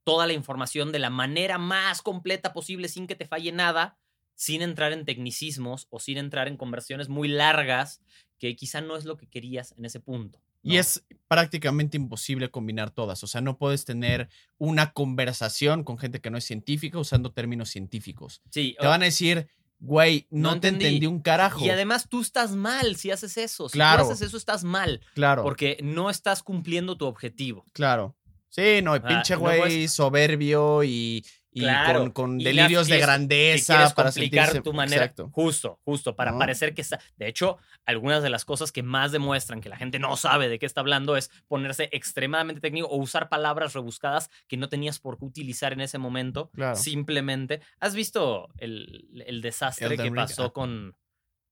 toda 0.03 0.27
la 0.27 0.33
información 0.33 0.91
de 0.91 0.99
la 0.99 1.09
manera 1.09 1.57
más 1.57 2.01
completa 2.01 2.53
posible 2.53 2.87
sin 2.87 3.07
que 3.07 3.15
te 3.15 3.25
falle 3.25 3.51
nada, 3.51 3.97
sin 4.35 4.61
entrar 4.61 4.91
en 4.93 5.05
tecnicismos 5.05 5.87
o 5.89 5.99
sin 5.99 6.17
entrar 6.17 6.47
en 6.47 6.57
conversiones 6.57 7.09
muy 7.09 7.27
largas 7.27 8.01
que 8.37 8.55
quizá 8.55 8.81
no 8.81 8.97
es 8.97 9.05
lo 9.05 9.17
que 9.17 9.27
querías 9.27 9.73
en 9.77 9.85
ese 9.85 9.99
punto. 9.99 10.39
Y 10.61 10.77
es 10.77 11.05
prácticamente 11.27 11.95
imposible 11.95 12.49
combinar 12.49 12.89
todas. 12.89 13.23
O 13.23 13.27
sea, 13.27 13.39
no 13.39 13.57
puedes 13.57 13.85
tener 13.85 14.29
una 14.57 14.93
conversación 14.93 15.83
con 15.83 15.97
gente 15.99 16.21
que 16.21 16.31
no 16.31 16.37
es 16.39 16.43
científica 16.43 16.97
usando 16.97 17.31
términos 17.31 17.69
científicos. 17.69 18.41
Sí, 18.49 18.75
Te 18.79 18.87
van 18.87 19.03
a 19.03 19.05
decir, 19.05 19.47
güey, 19.79 20.25
no, 20.31 20.55
No 20.55 20.59
te 20.59 20.69
entendí. 20.69 20.85
entendí 20.87 21.05
un 21.05 21.19
carajo. 21.21 21.63
Y 21.63 21.69
además 21.69 22.09
tú 22.09 22.19
estás 22.21 22.51
mal 22.55 22.95
si 22.95 23.11
haces 23.11 23.37
eso. 23.37 23.69
Si 23.69 23.73
Claro. 23.73 24.05
tú 24.05 24.11
haces 24.11 24.27
eso, 24.27 24.37
estás 24.37 24.63
mal. 24.63 25.01
claro, 25.13 25.43
Porque 25.43 25.77
no 25.83 26.09
estás 26.09 26.41
cumpliendo 26.43 26.97
tu 26.97 27.05
objetivo. 27.05 27.63
claro. 27.73 28.15
Sí, 28.55 28.81
no, 28.81 28.95
y 28.95 28.99
Ah, 29.03 29.07
pinche 29.07 29.33
no 29.33 29.39
güey 29.41 29.59
puedes- 29.59 29.91
soberbio 29.91 30.81
y, 30.83 31.25
y 31.51 31.59
Claro. 31.59 32.13
con, 32.13 32.37
delirios 32.37 32.87
y 32.87 32.91
de 32.91 32.97
que 32.97 33.01
grandeza 33.01 33.93
para 33.93 34.11
complicar 34.11 34.47
sentirse- 34.49 34.63
tu 34.63 34.71
manera. 34.71 35.03
Exacto. 35.03 35.29
Justo, 35.33 35.79
justo, 35.83 36.15
para 36.15 36.31
¿No? 36.31 36.39
parecer 36.39 36.73
que 36.73 36.81
está. 36.81 36.99
De 37.17 37.27
hecho, 37.27 37.57
algunas 37.85 38.23
de 38.23 38.29
las 38.29 38.45
cosas 38.45 38.71
que 38.71 38.81
más 38.81 39.11
demuestran 39.11 39.59
que 39.59 39.67
la 39.67 39.75
gente 39.75 39.99
no 39.99 40.15
sabe 40.15 40.47
de 40.47 40.57
qué 40.57 40.65
está 40.65 40.79
hablando 40.79 41.17
es 41.17 41.31
ponerse 41.49 41.89
extremadamente 41.91 42.61
técnico 42.61 42.87
o 42.87 42.95
usar 42.97 43.27
palabras 43.27 43.73
rebuscadas 43.73 44.29
que 44.47 44.55
no 44.55 44.69
tenías 44.69 44.99
por 44.99 45.17
qué 45.19 45.25
utilizar 45.25 45.73
en 45.73 45.81
ese 45.81 45.97
momento. 45.97 46.49
Claro. 46.53 46.77
Simplemente. 46.77 47.59
¿Has 47.81 47.93
visto 47.93 48.47
el, 48.57 49.23
el 49.25 49.41
desastre 49.41 49.87
Elden 49.87 49.97
que 49.97 50.03
Ring, 50.03 50.15
pasó 50.15 50.45
ah. 50.45 50.53
con. 50.53 50.95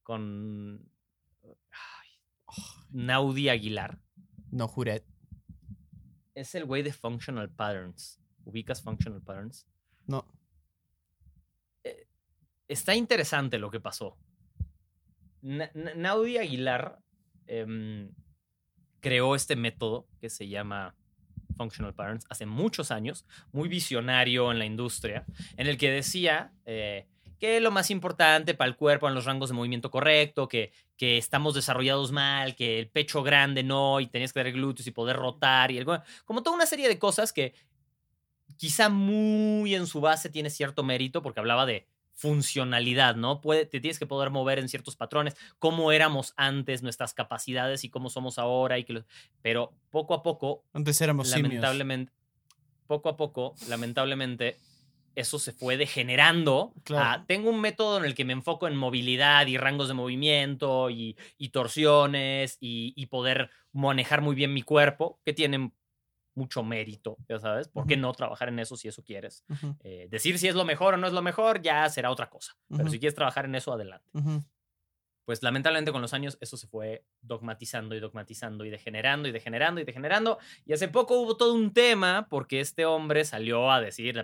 con. 0.03 0.89
ay, 1.43 2.09
Naudi 2.91 3.49
Aguilar? 3.49 3.99
No, 4.51 4.69
Juret. 4.69 5.03
Es 6.35 6.55
el 6.55 6.65
güey 6.65 6.81
de 6.83 6.91
Functional 6.93 7.49
Patterns. 7.49 8.19
¿Ubicas 8.45 8.81
Functional 8.81 9.21
Patterns? 9.21 9.65
No. 10.07 10.25
está 12.67 12.95
interesante 12.95 13.59
lo 13.59 13.69
que 13.69 13.79
pasó. 13.79 14.17
Na- 15.41 15.69
Na- 15.73 15.93
Naudi 15.95 16.37
Aguilar 16.37 16.97
em, 17.45 18.09
creó 19.01 19.35
este 19.35 19.55
método 19.55 20.07
que 20.19 20.29
se 20.29 20.47
llama 20.47 20.95
Functional 21.57 21.93
Patterns 21.93 22.25
hace 22.29 22.45
muchos 22.45 22.89
años, 22.89 23.25
muy 23.51 23.67
visionario 23.69 24.51
en 24.51 24.59
la 24.59 24.65
industria, 24.65 25.25
en 25.57 25.67
el 25.67 25.77
que 25.77 25.91
decía 25.91 26.51
eh, 26.65 27.07
que 27.43 27.59
lo 27.59 27.71
más 27.71 27.91
importante 27.91 28.53
para 28.53 28.69
el 28.69 28.77
cuerpo 28.77 29.09
en 29.09 29.15
los 29.15 29.25
rangos 29.25 29.49
de 29.49 29.55
movimiento 29.55 29.91
correcto, 29.91 30.47
que, 30.47 30.71
que 30.95 31.17
estamos 31.17 31.53
desarrollados 31.53 32.13
mal, 32.13 32.55
que 32.55 32.79
el 32.79 32.87
pecho 32.87 33.21
grande 33.21 33.63
no, 33.63 33.99
y 33.99 34.07
tenías 34.07 34.31
que 34.31 34.41
dar 34.41 34.53
glúteos 34.53 34.87
y 34.87 34.91
poder 34.91 35.17
rotar, 35.17 35.69
y 35.69 35.77
el- 35.77 35.85
como 36.23 36.41
toda 36.41 36.55
una 36.55 36.65
serie 36.65 36.87
de 36.87 36.97
cosas 36.97 37.33
que 37.33 37.53
quizá 38.55 38.87
muy 38.87 39.75
en 39.75 39.87
su 39.87 39.99
base 39.99 40.29
tiene 40.29 40.49
cierto 40.49 40.83
mérito, 40.85 41.21
porque 41.21 41.41
hablaba 41.41 41.65
de 41.65 41.85
funcionalidad, 42.13 43.17
¿no? 43.17 43.41
Puede, 43.41 43.65
te 43.65 43.81
tienes 43.81 43.99
que 43.99 44.07
poder 44.07 44.29
mover 44.29 44.57
en 44.57 44.69
ciertos 44.69 44.95
patrones, 44.95 45.35
cómo 45.59 45.91
éramos 45.91 46.33
antes, 46.37 46.81
nuestras 46.81 47.13
capacidades 47.13 47.83
y 47.83 47.89
cómo 47.89 48.09
somos 48.09 48.39
ahora, 48.39 48.77
y 48.79 48.85
que 48.85 49.03
pero 49.41 49.73
poco 49.89 50.13
a 50.13 50.23
poco 50.23 50.63
Antes 50.71 51.01
éramos 51.01 51.27
simios. 51.29 51.51
lamentablemente, 51.51 52.13
poco 52.87 53.09
a 53.09 53.17
poco, 53.17 53.55
lamentablemente, 53.67 54.55
eso 55.15 55.39
se 55.39 55.51
fue 55.51 55.77
degenerando. 55.77 56.73
Claro. 56.83 57.21
a, 57.21 57.25
tengo 57.25 57.49
un 57.49 57.61
método 57.61 57.97
en 57.97 58.05
el 58.05 58.15
que 58.15 58.25
me 58.25 58.33
enfoco 58.33 58.67
en 58.67 58.75
movilidad 58.75 59.47
y 59.47 59.57
rangos 59.57 59.87
de 59.87 59.93
movimiento 59.93 60.89
y, 60.89 61.17
y 61.37 61.49
torsiones 61.49 62.57
y, 62.59 62.93
y 62.95 63.05
poder 63.07 63.49
manejar 63.71 64.21
muy 64.21 64.35
bien 64.35 64.53
mi 64.53 64.61
cuerpo, 64.61 65.19
que 65.25 65.33
tienen 65.33 65.73
mucho 66.35 66.63
mérito, 66.63 67.17
ya 67.29 67.39
sabes. 67.39 67.67
¿Por 67.67 67.85
qué 67.85 67.95
no 67.95 68.11
trabajar 68.13 68.49
en 68.49 68.59
eso 68.59 68.75
si 68.75 68.87
eso 68.87 69.03
quieres? 69.03 69.45
Eh, 69.83 70.07
decir 70.09 70.39
si 70.39 70.47
es 70.47 70.55
lo 70.55 70.65
mejor 70.65 70.95
o 70.95 70.97
no 70.97 71.05
es 71.07 71.13
lo 71.13 71.21
mejor 71.21 71.61
ya 71.61 71.87
será 71.89 72.09
otra 72.09 72.29
cosa. 72.29 72.57
Pero 72.75 72.89
si 72.89 72.99
quieres 72.99 73.15
trabajar 73.15 73.45
en 73.45 73.55
eso, 73.55 73.71
adelante 73.71 74.09
pues 75.25 75.41
lamentablemente 75.41 75.91
con 75.91 76.01
los 76.01 76.13
años 76.13 76.37
eso 76.41 76.57
se 76.57 76.67
fue 76.67 77.05
dogmatizando 77.21 77.95
y 77.95 77.99
dogmatizando 77.99 78.65
y 78.65 78.69
degenerando 78.69 79.27
y 79.27 79.31
degenerando 79.31 79.81
y 79.81 79.85
degenerando. 79.85 80.37
Y 80.65 80.73
hace 80.73 80.87
poco 80.87 81.19
hubo 81.19 81.37
todo 81.37 81.53
un 81.53 81.73
tema 81.73 82.27
porque 82.29 82.59
este 82.59 82.85
hombre 82.85 83.23
salió 83.23 83.71
a 83.71 83.79
decir, 83.79 84.17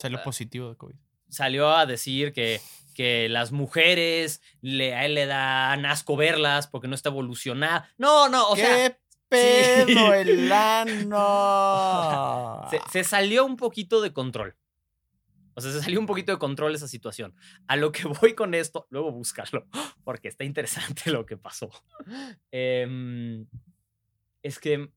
Salió 0.00 0.18
Ah. 0.18 0.22
positivo 0.24 0.68
de 0.70 0.76
COVID. 0.76 0.96
salió 1.28 1.70
a 1.70 1.86
decir 1.86 2.32
que, 2.32 2.60
que 2.94 3.28
las 3.28 3.52
mujeres 3.52 4.42
le, 4.62 4.94
a 4.94 5.04
él 5.06 5.14
le 5.14 5.26
dan 5.26 5.86
asco 5.86 6.16
verlas 6.16 6.66
porque 6.66 6.88
no 6.88 6.94
está 6.96 7.10
evolucionada. 7.10 7.88
No, 7.98 8.28
no, 8.28 8.48
o 8.48 8.56
sea, 8.56 8.90
¡Qué 8.90 8.96
pedo 9.28 9.86
sí. 9.86 9.96
el 10.30 10.50
ano! 10.52 12.66
se, 12.70 12.80
se 12.90 13.04
salió 13.04 13.44
un 13.44 13.56
poquito 13.56 14.00
de 14.00 14.12
control. 14.12 14.56
O 15.54 15.60
sea, 15.60 15.72
se 15.72 15.82
salió 15.82 16.00
un 16.00 16.06
poquito 16.06 16.32
de 16.32 16.38
control 16.38 16.74
esa 16.74 16.88
situación. 16.88 17.34
A 17.66 17.76
lo 17.76 17.92
que 17.92 18.04
voy 18.22 18.34
con 18.34 18.54
esto, 18.54 18.86
luego 18.90 19.12
búscalo, 19.12 19.66
porque 20.04 20.28
está 20.28 20.44
interesante 20.44 21.10
lo 21.10 21.26
que 21.26 21.36
pasó. 21.36 21.70
Em, 22.50 23.46
es 24.42 24.58
que 24.58 24.90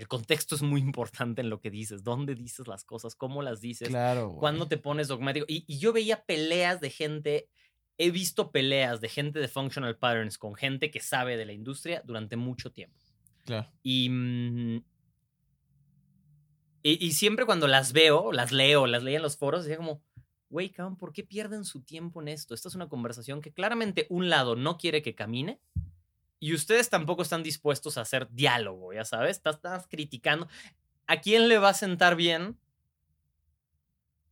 el 0.00 0.08
contexto 0.08 0.54
es 0.54 0.62
muy 0.62 0.80
importante 0.80 1.42
en 1.42 1.50
lo 1.50 1.60
que 1.60 1.70
dices, 1.70 2.02
dónde 2.02 2.34
dices 2.34 2.66
las 2.66 2.84
cosas, 2.84 3.14
cómo 3.14 3.42
las 3.42 3.60
dices, 3.60 3.90
Claro, 3.90 4.34
cuándo 4.40 4.66
te 4.66 4.78
pones 4.78 5.08
dogmático. 5.08 5.44
Y, 5.46 5.64
y 5.66 5.78
yo 5.78 5.92
veía 5.92 6.24
peleas 6.24 6.80
de 6.80 6.88
gente, 6.88 7.50
he 7.98 8.10
visto 8.10 8.50
peleas 8.50 9.02
de 9.02 9.10
gente 9.10 9.40
de 9.40 9.46
functional 9.46 9.98
patterns 9.98 10.38
con 10.38 10.54
gente 10.54 10.90
que 10.90 11.00
sabe 11.00 11.36
de 11.36 11.44
la 11.44 11.52
industria 11.52 12.00
durante 12.02 12.36
mucho 12.36 12.72
tiempo. 12.72 12.98
Claro. 13.44 13.70
Y, 13.82 14.08
mm, 14.08 14.76
y, 16.82 17.06
y 17.06 17.12
siempre 17.12 17.44
cuando 17.44 17.66
las 17.66 17.92
veo, 17.92 18.32
las 18.32 18.52
leo, 18.52 18.86
las 18.86 19.02
leía 19.02 19.18
en 19.18 19.22
los 19.22 19.36
foros, 19.36 19.64
decía 19.64 19.76
como, 19.76 20.02
güey, 20.48 20.70
cabrón, 20.70 20.96
¿por 20.96 21.12
qué 21.12 21.24
pierden 21.24 21.66
su 21.66 21.82
tiempo 21.82 22.22
en 22.22 22.28
esto? 22.28 22.54
Esta 22.54 22.68
es 22.68 22.74
una 22.74 22.88
conversación 22.88 23.42
que 23.42 23.52
claramente 23.52 24.06
un 24.08 24.30
lado 24.30 24.56
no 24.56 24.78
quiere 24.78 25.02
que 25.02 25.14
camine 25.14 25.60
y 26.40 26.54
ustedes 26.54 26.88
tampoco 26.90 27.22
están 27.22 27.42
dispuestos 27.42 27.98
a 27.98 28.00
hacer 28.00 28.28
diálogo, 28.30 28.92
ya 28.92 29.04
sabes, 29.04 29.36
estás, 29.36 29.56
estás 29.56 29.86
criticando. 29.86 30.48
¿A 31.06 31.20
quién 31.20 31.48
le 31.48 31.58
va 31.58 31.68
a 31.68 31.74
sentar 31.74 32.16
bien 32.16 32.56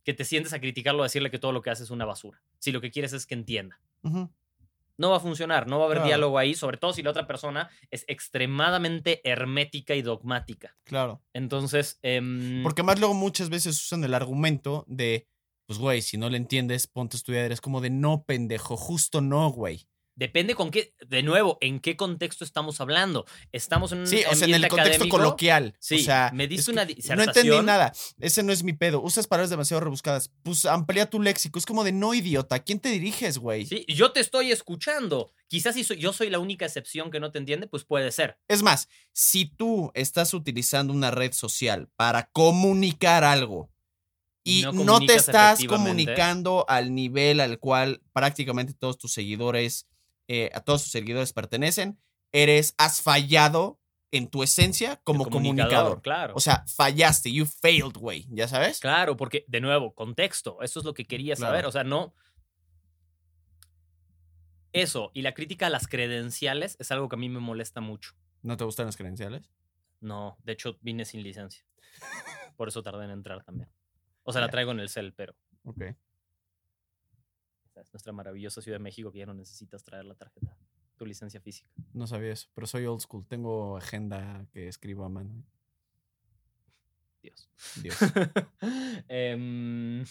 que 0.03 0.13
te 0.13 0.25
sientes 0.25 0.53
a 0.53 0.59
criticarlo, 0.59 1.03
a 1.03 1.05
decirle 1.05 1.29
que 1.29 1.39
todo 1.39 1.51
lo 1.51 1.61
que 1.61 1.69
hace 1.69 1.83
es 1.83 1.91
una 1.91 2.05
basura? 2.05 2.41
Si 2.57 2.71
lo 2.71 2.81
que 2.81 2.91
quieres 2.91 3.13
es 3.13 3.25
que 3.25 3.35
entienda. 3.35 3.79
No 4.97 5.11
va 5.11 5.17
a 5.17 5.19
funcionar, 5.21 5.67
no 5.67 5.77
va 5.77 5.83
a 5.83 5.85
haber 5.85 5.97
Claro. 5.99 6.07
diálogo 6.07 6.37
ahí, 6.39 6.55
sobre 6.55 6.77
todo 6.77 6.91
si 6.93 7.03
la 7.03 7.11
otra 7.11 7.25
persona 7.27 7.69
es 7.89 8.03
extremadamente 8.07 9.21
hermética 9.23 9.95
y 9.95 10.01
dogmática. 10.01 10.75
Claro. 10.83 11.21
Entonces, 11.33 11.99
em, 12.01 12.63
Porque 12.63 12.83
más 12.83 12.99
luego 12.99 13.13
muchas 13.13 13.49
veces 13.49 13.81
usan 13.81 14.03
el 14.03 14.13
argumento 14.13 14.83
de, 14.87 15.27
pues, 15.67 15.79
güey, 15.79 16.01
si 16.01 16.17
no 16.17 16.29
le 16.29 16.37
entiendes, 16.37 16.87
ponte 16.87 17.15
a 17.15 17.19
estudiar. 17.19 17.51
Es 17.51 17.61
como 17.61 17.79
de, 17.79 17.89
no, 17.91 18.23
pendejo, 18.23 18.75
justo 18.75 19.21
no, 19.21 19.49
güey. 19.51 19.87
Depende 20.19 20.53
con 20.53 20.69
qué, 20.69 20.93
de 21.07 21.23
nuevo, 21.23 21.57
en 21.61 21.79
qué 21.79 21.95
contexto 21.95 22.43
estamos 22.43 22.79
hablando. 22.81 23.25
Estamos 23.53 23.91
en 23.93 23.99
un 23.99 24.07
Sí, 24.07 24.21
o 24.29 24.35
sea, 24.35 24.47
en 24.47 24.53
el 24.53 24.61
contexto 24.67 24.81
académico? 24.95 25.17
coloquial. 25.17 25.75
Sí, 25.79 25.95
o 26.01 26.03
sea, 26.03 26.29
me 26.33 26.47
diste 26.47 26.71
una 26.71 26.83
No 26.83 26.87
disertación. 26.87 27.29
entendí 27.29 27.65
nada. 27.65 27.93
Ese 28.19 28.43
no 28.43 28.51
es 28.51 28.63
mi 28.63 28.73
pedo. 28.73 29.01
Usas 29.01 29.25
palabras 29.27 29.49
demasiado 29.49 29.79
rebuscadas. 29.81 30.31
Pues 30.43 30.65
amplía 30.65 31.09
tu 31.09 31.21
léxico. 31.21 31.57
Es 31.57 31.65
como 31.65 31.83
de, 31.83 31.93
no, 31.93 32.13
idiota. 32.13 32.55
¿A 32.55 32.59
quién 32.59 32.79
te 32.79 32.89
diriges, 32.89 33.37
güey? 33.37 33.65
Sí, 33.65 33.85
yo 33.87 34.11
te 34.11 34.19
estoy 34.19 34.51
escuchando. 34.51 35.31
Quizás 35.47 35.73
si 35.75 35.83
soy- 35.83 35.97
yo 35.97 36.11
soy 36.13 36.29
la 36.29 36.39
única 36.39 36.65
excepción 36.65 37.09
que 37.09 37.19
no 37.19 37.31
te 37.31 37.39
entiende, 37.39 37.65
pues 37.67 37.85
puede 37.85 38.11
ser. 38.11 38.37
Es 38.47 38.61
más, 38.61 38.89
si 39.13 39.45
tú 39.45 39.91
estás 39.95 40.33
utilizando 40.33 40.93
una 40.93 41.09
red 41.11 41.31
social 41.31 41.89
para 41.95 42.29
comunicar 42.31 43.23
algo 43.23 43.71
y 44.43 44.61
No 44.63 44.71
no, 44.73 44.99
te 44.99 45.15
estás 45.15 45.63
comunicando 45.65 46.65
al 46.67 46.93
nivel 46.95 47.39
al 47.39 47.59
cual 47.59 48.01
prácticamente 48.13 48.73
todos 48.73 48.97
tus 48.97 49.11
seguidores, 49.11 49.85
eh, 50.29 50.49
a 50.53 50.61
todos 50.61 50.83
tus 50.83 50.91
seguidores 50.91 51.33
pertenecen, 51.33 51.99
eres, 52.31 52.73
has 52.77 53.01
fallado 53.01 53.79
en 54.11 54.27
tu 54.27 54.43
esencia 54.43 55.01
como 55.03 55.25
El 55.25 55.29
comunicador. 55.31 56.01
Claro. 56.01 56.33
O 56.35 56.39
sea, 56.39 56.63
fallaste, 56.67 57.31
you 57.33 57.45
failed, 57.45 57.97
güey, 57.97 58.25
¿ya 58.29 58.47
sabes? 58.47 58.79
Claro, 58.79 59.17
porque, 59.17 59.43
de 59.47 59.59
nuevo, 59.59 59.93
contexto. 59.93 60.61
Eso 60.61 60.79
es 60.79 60.85
lo 60.85 60.93
que 60.93 61.05
quería 61.05 61.35
Claro. 61.35 61.51
saber. 61.51 61.65
O 61.65 61.71
sea, 61.71 61.83
no. 61.83 62.13
Eso 64.71 65.11
y 65.15 65.23
la 65.23 65.33
crítica 65.33 65.67
a 65.67 65.69
las 65.69 65.87
credenciales 65.87 66.75
es 66.79 66.91
algo 66.91 67.09
que 67.09 67.15
a 67.15 67.19
mí 67.19 67.27
me 67.27 67.39
molesta 67.39 67.81
mucho. 67.81 68.13
¿No 68.43 68.55
te 68.55 68.63
gustan 68.63 68.85
las 68.85 68.97
credenciales? 68.97 69.49
No, 69.99 70.37
de 70.43 70.53
hecho, 70.53 70.77
vine 70.81 71.05
sin 71.05 71.23
licencia. 71.23 71.65
Por 72.55 72.67
eso 72.67 72.83
tardé 72.83 73.05
en 73.05 73.11
entrar 73.11 73.43
también. 73.43 73.69
O 74.23 74.31
sea, 74.31 74.41
la 74.41 74.49
traigo 74.49 74.71
en 74.71 74.79
el 74.79 74.89
cel, 74.89 75.13
pero 75.13 75.35
Ok. 75.63 75.81
Esa 77.81 77.89
es 77.89 77.93
nuestra 77.93 78.13
maravillosa 78.13 78.61
Ciudad 78.61 78.77
de 78.77 78.83
México 78.83 79.11
que 79.11 79.19
ya 79.19 79.25
no 79.25 79.33
necesitas 79.33 79.83
traer 79.83 80.05
la 80.05 80.15
tarjeta, 80.15 80.57
tu 80.97 81.05
licencia 81.05 81.39
física. 81.41 81.69
No 81.93 82.07
sabía 82.07 82.31
eso, 82.33 82.49
pero 82.53 82.67
soy 82.67 82.85
old 82.85 83.01
school. 83.01 83.25
Tengo 83.27 83.77
agenda 83.77 84.45
que 84.51 84.67
escribo 84.67 85.05
a 85.05 85.09
mano. 85.09 85.43
Dios. 87.21 87.49
Dios. 87.81 87.95
Em, 89.09 90.05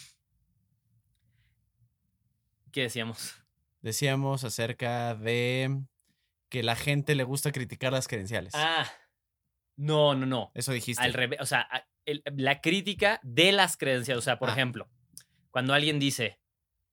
¿Qué 2.71 2.81
decíamos? 2.83 3.35
Decíamos 3.81 4.43
acerca 4.43 5.15
de 5.15 5.81
que 6.49 6.63
la 6.63 6.75
gente 6.75 7.15
le 7.15 7.23
gusta 7.23 7.51
criticar 7.51 7.91
las 7.93 8.07
credenciales. 8.07 8.53
Ah, 8.55 8.85
no, 9.75 10.13
no, 10.15 10.25
no. 10.25 10.51
Eso 10.53 10.71
dijiste. 10.71 11.03
Al 11.03 11.13
revés, 11.13 11.39
o 11.41 11.45
sea, 11.45 11.67
el- 12.05 12.21
la 12.35 12.61
crítica 12.61 13.19
de 13.23 13.51
las 13.51 13.77
credenciales. 13.77 14.19
O 14.19 14.25
sea, 14.25 14.37
por 14.37 14.49
Ah. 14.49 14.53
ejemplo, 14.53 14.89
cuando 15.51 15.73
alguien 15.73 15.99
dice, 15.99 16.39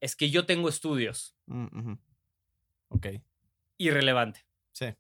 es 0.01 0.17
que 0.17 0.31
yo 0.31 0.47
tengo 0.47 0.69
estudios, 0.69 1.35
Mm. 1.47 1.95
Ok. 2.89 3.07
irrelevante, 3.79 4.47
Sí. 4.73 4.95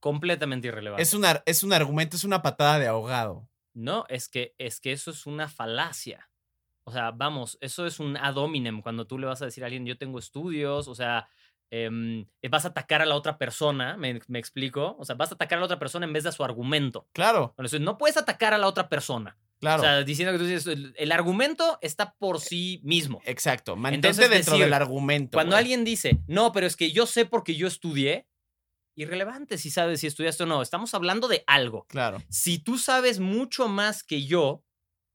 completamente 0.00 0.68
irrelevante. 0.68 1.02
Es, 1.02 1.14
una, 1.14 1.42
es 1.46 1.62
un 1.62 1.72
argumento, 1.72 2.16
es 2.16 2.24
una 2.24 2.42
patada 2.42 2.78
de 2.78 2.86
ahogado. 2.86 3.48
No, 3.74 4.04
es 4.08 4.28
que, 4.28 4.54
es 4.58 4.80
que 4.80 4.92
eso 4.92 5.10
es 5.10 5.26
una 5.26 5.48
falacia. 5.48 6.30
O 6.86 6.92
sea, 6.92 7.10
vamos, 7.10 7.56
eso 7.60 7.86
es 7.86 7.98
un 7.98 8.16
ad 8.16 8.36
hominem 8.36 8.82
cuando 8.82 9.06
tú 9.06 9.18
le 9.18 9.26
vas 9.26 9.40
a 9.42 9.46
decir 9.46 9.64
a 9.64 9.66
alguien, 9.66 9.86
yo 9.86 9.96
tengo 9.98 10.18
estudios, 10.18 10.86
o 10.86 10.94
sea, 10.94 11.26
em, 11.70 12.26
vas 12.50 12.66
a 12.66 12.68
atacar 12.68 13.00
a 13.02 13.06
la 13.06 13.16
otra 13.16 13.38
persona, 13.38 13.96
¿me, 13.96 14.20
me 14.28 14.38
explico? 14.38 14.94
O 14.98 15.04
sea, 15.04 15.16
vas 15.16 15.32
a 15.32 15.34
atacar 15.34 15.56
a 15.56 15.60
la 15.60 15.64
otra 15.66 15.78
persona 15.78 16.04
en 16.06 16.12
vez 16.12 16.22
de 16.24 16.28
a 16.28 16.32
su 16.32 16.44
argumento. 16.44 17.08
Claro, 17.12 17.54
eso- 17.58 17.78
no 17.80 17.96
puedes 17.98 18.16
atacar 18.18 18.52
a 18.54 18.58
la 18.58 18.68
otra 18.68 18.88
persona. 18.88 19.36
Claro. 19.64 19.82
O 19.82 19.84
sea, 19.84 20.04
diciendo 20.04 20.32
que 20.32 20.38
tú 20.38 20.44
dices, 20.44 20.66
el, 20.66 20.94
el 20.96 21.12
argumento 21.12 21.78
está 21.82 22.14
por 22.14 22.40
sí 22.40 22.80
mismo. 22.84 23.20
Exacto. 23.24 23.76
Mantente 23.76 24.08
Entonces, 24.08 24.30
dentro 24.30 24.52
decir, 24.52 24.64
del 24.64 24.74
argumento. 24.74 25.36
Cuando 25.36 25.52
güey. 25.56 25.60
alguien 25.62 25.84
dice, 25.84 26.20
no, 26.26 26.52
pero 26.52 26.66
es 26.66 26.76
que 26.76 26.92
yo 26.92 27.06
sé 27.06 27.24
porque 27.26 27.54
yo 27.56 27.66
estudié, 27.66 28.26
irrelevante 28.96 29.58
si 29.58 29.70
sabes 29.70 30.00
si 30.00 30.06
estudiaste 30.06 30.44
o 30.44 30.46
no. 30.46 30.62
Estamos 30.62 30.94
hablando 30.94 31.28
de 31.28 31.42
algo. 31.46 31.86
Claro. 31.88 32.22
Si 32.28 32.58
tú 32.58 32.78
sabes 32.78 33.18
mucho 33.18 33.68
más 33.68 34.02
que 34.04 34.24
yo, 34.24 34.64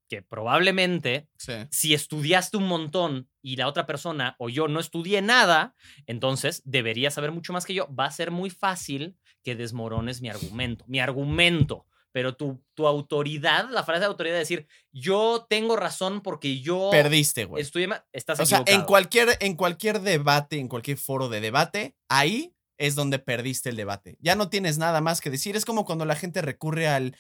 que 0.09 0.21
probablemente 0.23 1.29
Sí. 1.37 1.53
si 1.69 1.93
estudiaste 1.93 2.57
un 2.57 2.67
montón 2.67 3.29
y 3.43 3.55
la 3.57 3.67
otra 3.67 3.85
persona 3.85 4.35
o 4.39 4.49
yo 4.49 4.67
no 4.67 4.79
estudié 4.79 5.21
nada, 5.21 5.75
entonces 6.07 6.61
deberías 6.65 7.13
saber 7.13 7.31
mucho 7.31 7.53
más 7.53 7.65
que 7.65 7.75
yo. 7.75 7.87
Va 7.95 8.05
a 8.05 8.11
ser 8.11 8.31
muy 8.31 8.49
fácil 8.49 9.15
que 9.43 9.55
desmorones 9.55 10.21
mi 10.21 10.29
argumento. 10.29 10.83
Mi 10.87 10.99
argumento. 10.99 11.85
Pero 12.11 12.35
tu, 12.35 12.63
tu 12.73 12.87
autoridad, 12.87 13.69
la 13.69 13.83
frase 13.83 14.01
de 14.01 14.05
autoridad 14.07 14.35
de 14.35 14.39
decir, 14.39 14.67
yo 14.91 15.45
tengo 15.49 15.75
razón 15.75 16.21
porque 16.21 16.59
yo 16.59 16.89
Perdiste, 16.91 17.45
güey. 17.45 17.63
más, 17.87 18.03
estás 18.11 18.39
O 18.39 18.45
sea, 18.45 18.63
en 18.65 18.81
cualquier, 18.83 19.37
en 19.39 19.55
cualquier 19.55 20.01
debate, 20.01 20.57
en 20.57 20.67
cualquier 20.67 20.97
foro 20.97 21.29
de 21.29 21.39
debate, 21.41 21.95
ahí 22.07 22.55
es 22.79 22.95
donde 22.95 23.19
perdiste 23.19 23.69
el 23.69 23.75
debate. 23.75 24.17
Ya 24.21 24.35
no 24.35 24.49
tienes 24.49 24.77
nada 24.77 25.01
más 25.01 25.21
que 25.21 25.29
decir. 25.29 25.55
Es 25.55 25.65
como 25.65 25.85
cuando 25.85 26.05
la 26.05 26.15
gente 26.15 26.41
recurre 26.41 26.87
al. 26.87 27.15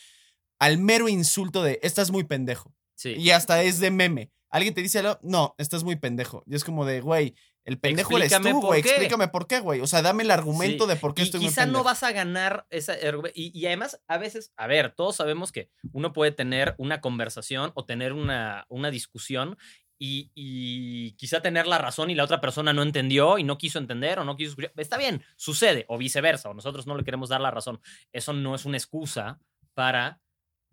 al 0.59 0.77
mero 0.79 1.07
insulto 1.07 1.61
de 1.61 1.79
estás 1.83 2.09
muy 2.11 2.23
pendejo. 2.23 2.73
Sí. 2.95 3.13
Y 3.15 3.29
hasta 3.31 3.61
es 3.63 3.79
de 3.79 3.91
meme. 3.91 4.31
Alguien 4.49 4.73
te 4.73 4.81
dice 4.81 4.99
algo, 4.99 5.19
no, 5.21 5.53
estás 5.57 5.83
muy 5.83 5.95
pendejo. 5.95 6.43
Y 6.47 6.55
es 6.55 6.63
como 6.63 6.85
de, 6.85 7.01
güey, 7.01 7.35
el 7.69 7.79
pendejo 7.79 8.17
eres 8.17 8.31
Explícame 8.31 8.51
tú, 8.51 8.59
por 8.61 8.67
güey. 8.69 8.79
Explícame 8.81 9.27
por 9.29 9.47
qué, 9.47 9.59
güey. 9.59 9.79
O 9.81 9.87
sea, 9.87 10.01
dame 10.01 10.23
el 10.23 10.31
argumento 10.31 10.85
Sí. 10.85 10.89
de 10.89 10.95
por 10.97 11.13
qué 11.13 11.21
y 11.21 11.25
estoy 11.25 11.39
quizá 11.39 11.65
no 11.65 11.83
vas 11.83 12.03
a 12.03 12.11
ganar 12.11 12.65
esa 12.69 12.95
y, 13.33 13.57
y 13.57 13.65
además 13.67 14.01
a 14.07 14.17
veces 14.17 14.51
a 14.57 14.67
ver 14.67 14.91
todos 14.95 15.15
sabemos 15.15 15.51
que 15.51 15.69
uno 15.93 16.11
puede 16.11 16.31
tener 16.31 16.75
una 16.77 16.99
conversación 17.01 17.71
o 17.75 17.85
tener 17.85 18.13
una, 18.13 18.65
una 18.69 18.91
discusión 18.91 19.57
y, 20.01 20.31
y 20.33 21.11
quizá 21.17 21.41
tener 21.41 21.67
la 21.67 21.77
razón 21.77 22.09
y 22.09 22.15
la 22.15 22.23
otra 22.23 22.39
persona 22.39 22.71
no 22.73 22.83
entendió 22.83 23.37
y 23.37 23.43
no 23.43 23.57
quiso 23.57 23.79
entender 23.79 24.17
o 24.19 24.23
no 24.23 24.35
quiso 24.37 24.51
escuchar 24.51 24.71
está 24.77 24.97
bien 24.97 25.23
sucede 25.35 25.85
o 25.89 25.97
viceversa 25.97 26.49
o 26.49 26.53
nosotros 26.53 26.87
no 26.87 26.95
le 26.95 27.03
queremos 27.03 27.29
dar 27.29 27.41
la 27.41 27.51
razón 27.51 27.81
eso 28.13 28.31
no 28.33 28.55
es 28.55 28.63
una 28.65 28.77
excusa 28.77 29.39
para 29.73 30.21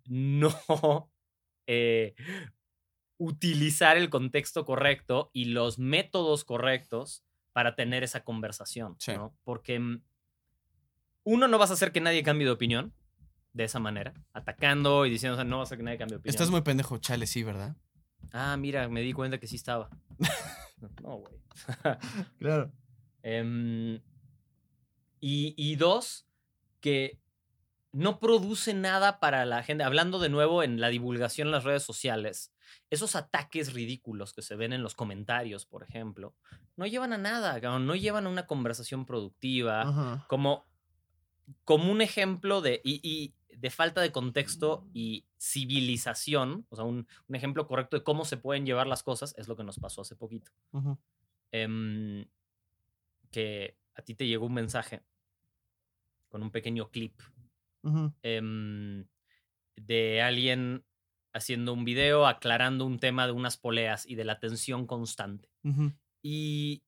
no 0.05 1.11
eh, 1.67 2.15
utilizar 3.19 3.97
el 3.97 4.11
contexto 4.11 4.65
correcto 4.65 5.31
y 5.33 5.47
los 5.47 5.79
métodos 5.79 6.45
correctos 6.45 7.25
para 7.53 7.75
tener 7.75 8.03
esa 8.05 8.23
conversación, 8.25 8.97
Sí. 8.99 9.13
¿no? 9.15 9.35
Porque 9.45 9.79
mm, 9.79 10.03
uno 11.25 11.49
no 11.49 11.59
vas 11.59 11.71
a 11.71 11.75
hacer 11.75 11.93
que 11.93 12.01
nadie 12.01 12.23
cambie 12.23 12.47
de 12.47 12.53
opinión 12.53 12.93
de 13.53 13.65
esa 13.65 13.79
manera, 13.79 14.13
atacando 14.35 15.07
y 15.07 15.11
diciendo, 15.11 15.35
o 15.35 15.37
sea, 15.37 15.45
no 15.45 15.59
vas 15.59 15.67
a 15.67 15.69
hacer 15.69 15.79
que 15.79 15.85
nadie 15.85 15.97
cambie 15.99 16.15
de 16.15 16.19
opinión. 16.19 16.35
Estás 16.35 16.51
muy 16.51 16.61
pendejo, 16.61 16.99
chale, 16.99 17.27
sí, 17.27 17.43
¿verdad? 17.43 17.75
Ah, 18.33 18.57
mira, 18.59 18.89
me 18.91 19.01
di 19.01 19.13
cuenta 19.15 19.39
que 19.39 19.47
sí 19.47 19.57
estaba. 19.57 19.89
no, 21.03 21.17
güey. 21.19 21.35
Claro. 22.39 22.71
Em, 23.23 23.97
y, 25.21 25.55
y 25.57 25.77
dos, 25.77 26.27
que 26.81 27.19
no 27.93 28.21
produce 28.21 28.75
nada 28.75 29.19
para 29.21 29.47
la 29.47 29.63
gente. 29.63 29.85
Hablando 29.85 30.19
de 30.19 30.29
nuevo 30.29 30.63
en 30.63 30.81
la 30.81 30.89
divulgación 30.89 31.49
en 31.49 31.53
las 31.53 31.65
redes 31.65 31.83
sociales, 31.83 32.53
esos 32.91 33.17
ataques 33.17 33.73
ridículos 33.73 34.33
que 34.33 34.43
se 34.43 34.57
ven 34.57 34.73
en 34.73 34.83
los 34.83 34.95
comentarios, 34.95 35.67
por 35.67 35.83
ejemplo, 35.83 36.35
no 36.77 36.87
llevan 36.87 37.13
a 37.13 37.19
nada, 37.19 37.59
no 37.79 37.95
llevan 37.95 38.27
a 38.27 38.31
una 38.31 38.47
conversación 38.47 39.07
productiva. 39.07 39.83
Ajá. 39.83 40.27
Como, 40.29 40.67
como 41.65 41.91
un 41.91 42.01
ejemplo 42.01 42.61
de, 42.61 42.81
y, 42.85 43.01
y 43.03 43.35
de 43.57 43.71
falta 43.71 44.01
de 44.01 44.13
contexto 44.13 44.87
y 44.93 45.25
civilización, 45.39 46.67
o 46.69 46.77
sea, 46.77 46.85
un, 46.85 47.07
un 47.27 47.35
ejemplo 47.35 47.67
correcto 47.67 47.97
de 47.97 48.05
cómo 48.05 48.25
se 48.25 48.37
pueden 48.37 48.67
llevar 48.67 48.87
las 48.87 49.03
cosas, 49.03 49.35
es 49.39 49.49
lo 49.49 49.57
que 49.57 49.65
nos 49.65 49.79
pasó 49.79 50.03
hace 50.03 50.15
poquito 50.15 50.53
em, 51.53 52.27
que 53.31 53.77
a 53.95 54.03
ti 54.03 54.15
te 54.15 54.27
llegó 54.27 54.47
un 54.47 54.55
mensaje 54.55 55.03
con 56.29 56.43
un 56.43 56.51
pequeño 56.51 56.91
clip 56.91 57.21
em, 58.23 59.07
de 59.77 60.23
alguien 60.23 60.85
haciendo 61.37 61.73
un 61.73 61.85
video 61.85 62.27
aclarando 62.27 62.87
un 62.87 62.99
tema 62.99 63.27
de 63.27 63.33
unas 63.33 63.57
poleas 63.57 64.07
y 64.07 64.15
de 64.15 64.25
la 64.25 64.41
tensión 64.41 64.87
constante. 64.87 65.51
Y 66.23 66.83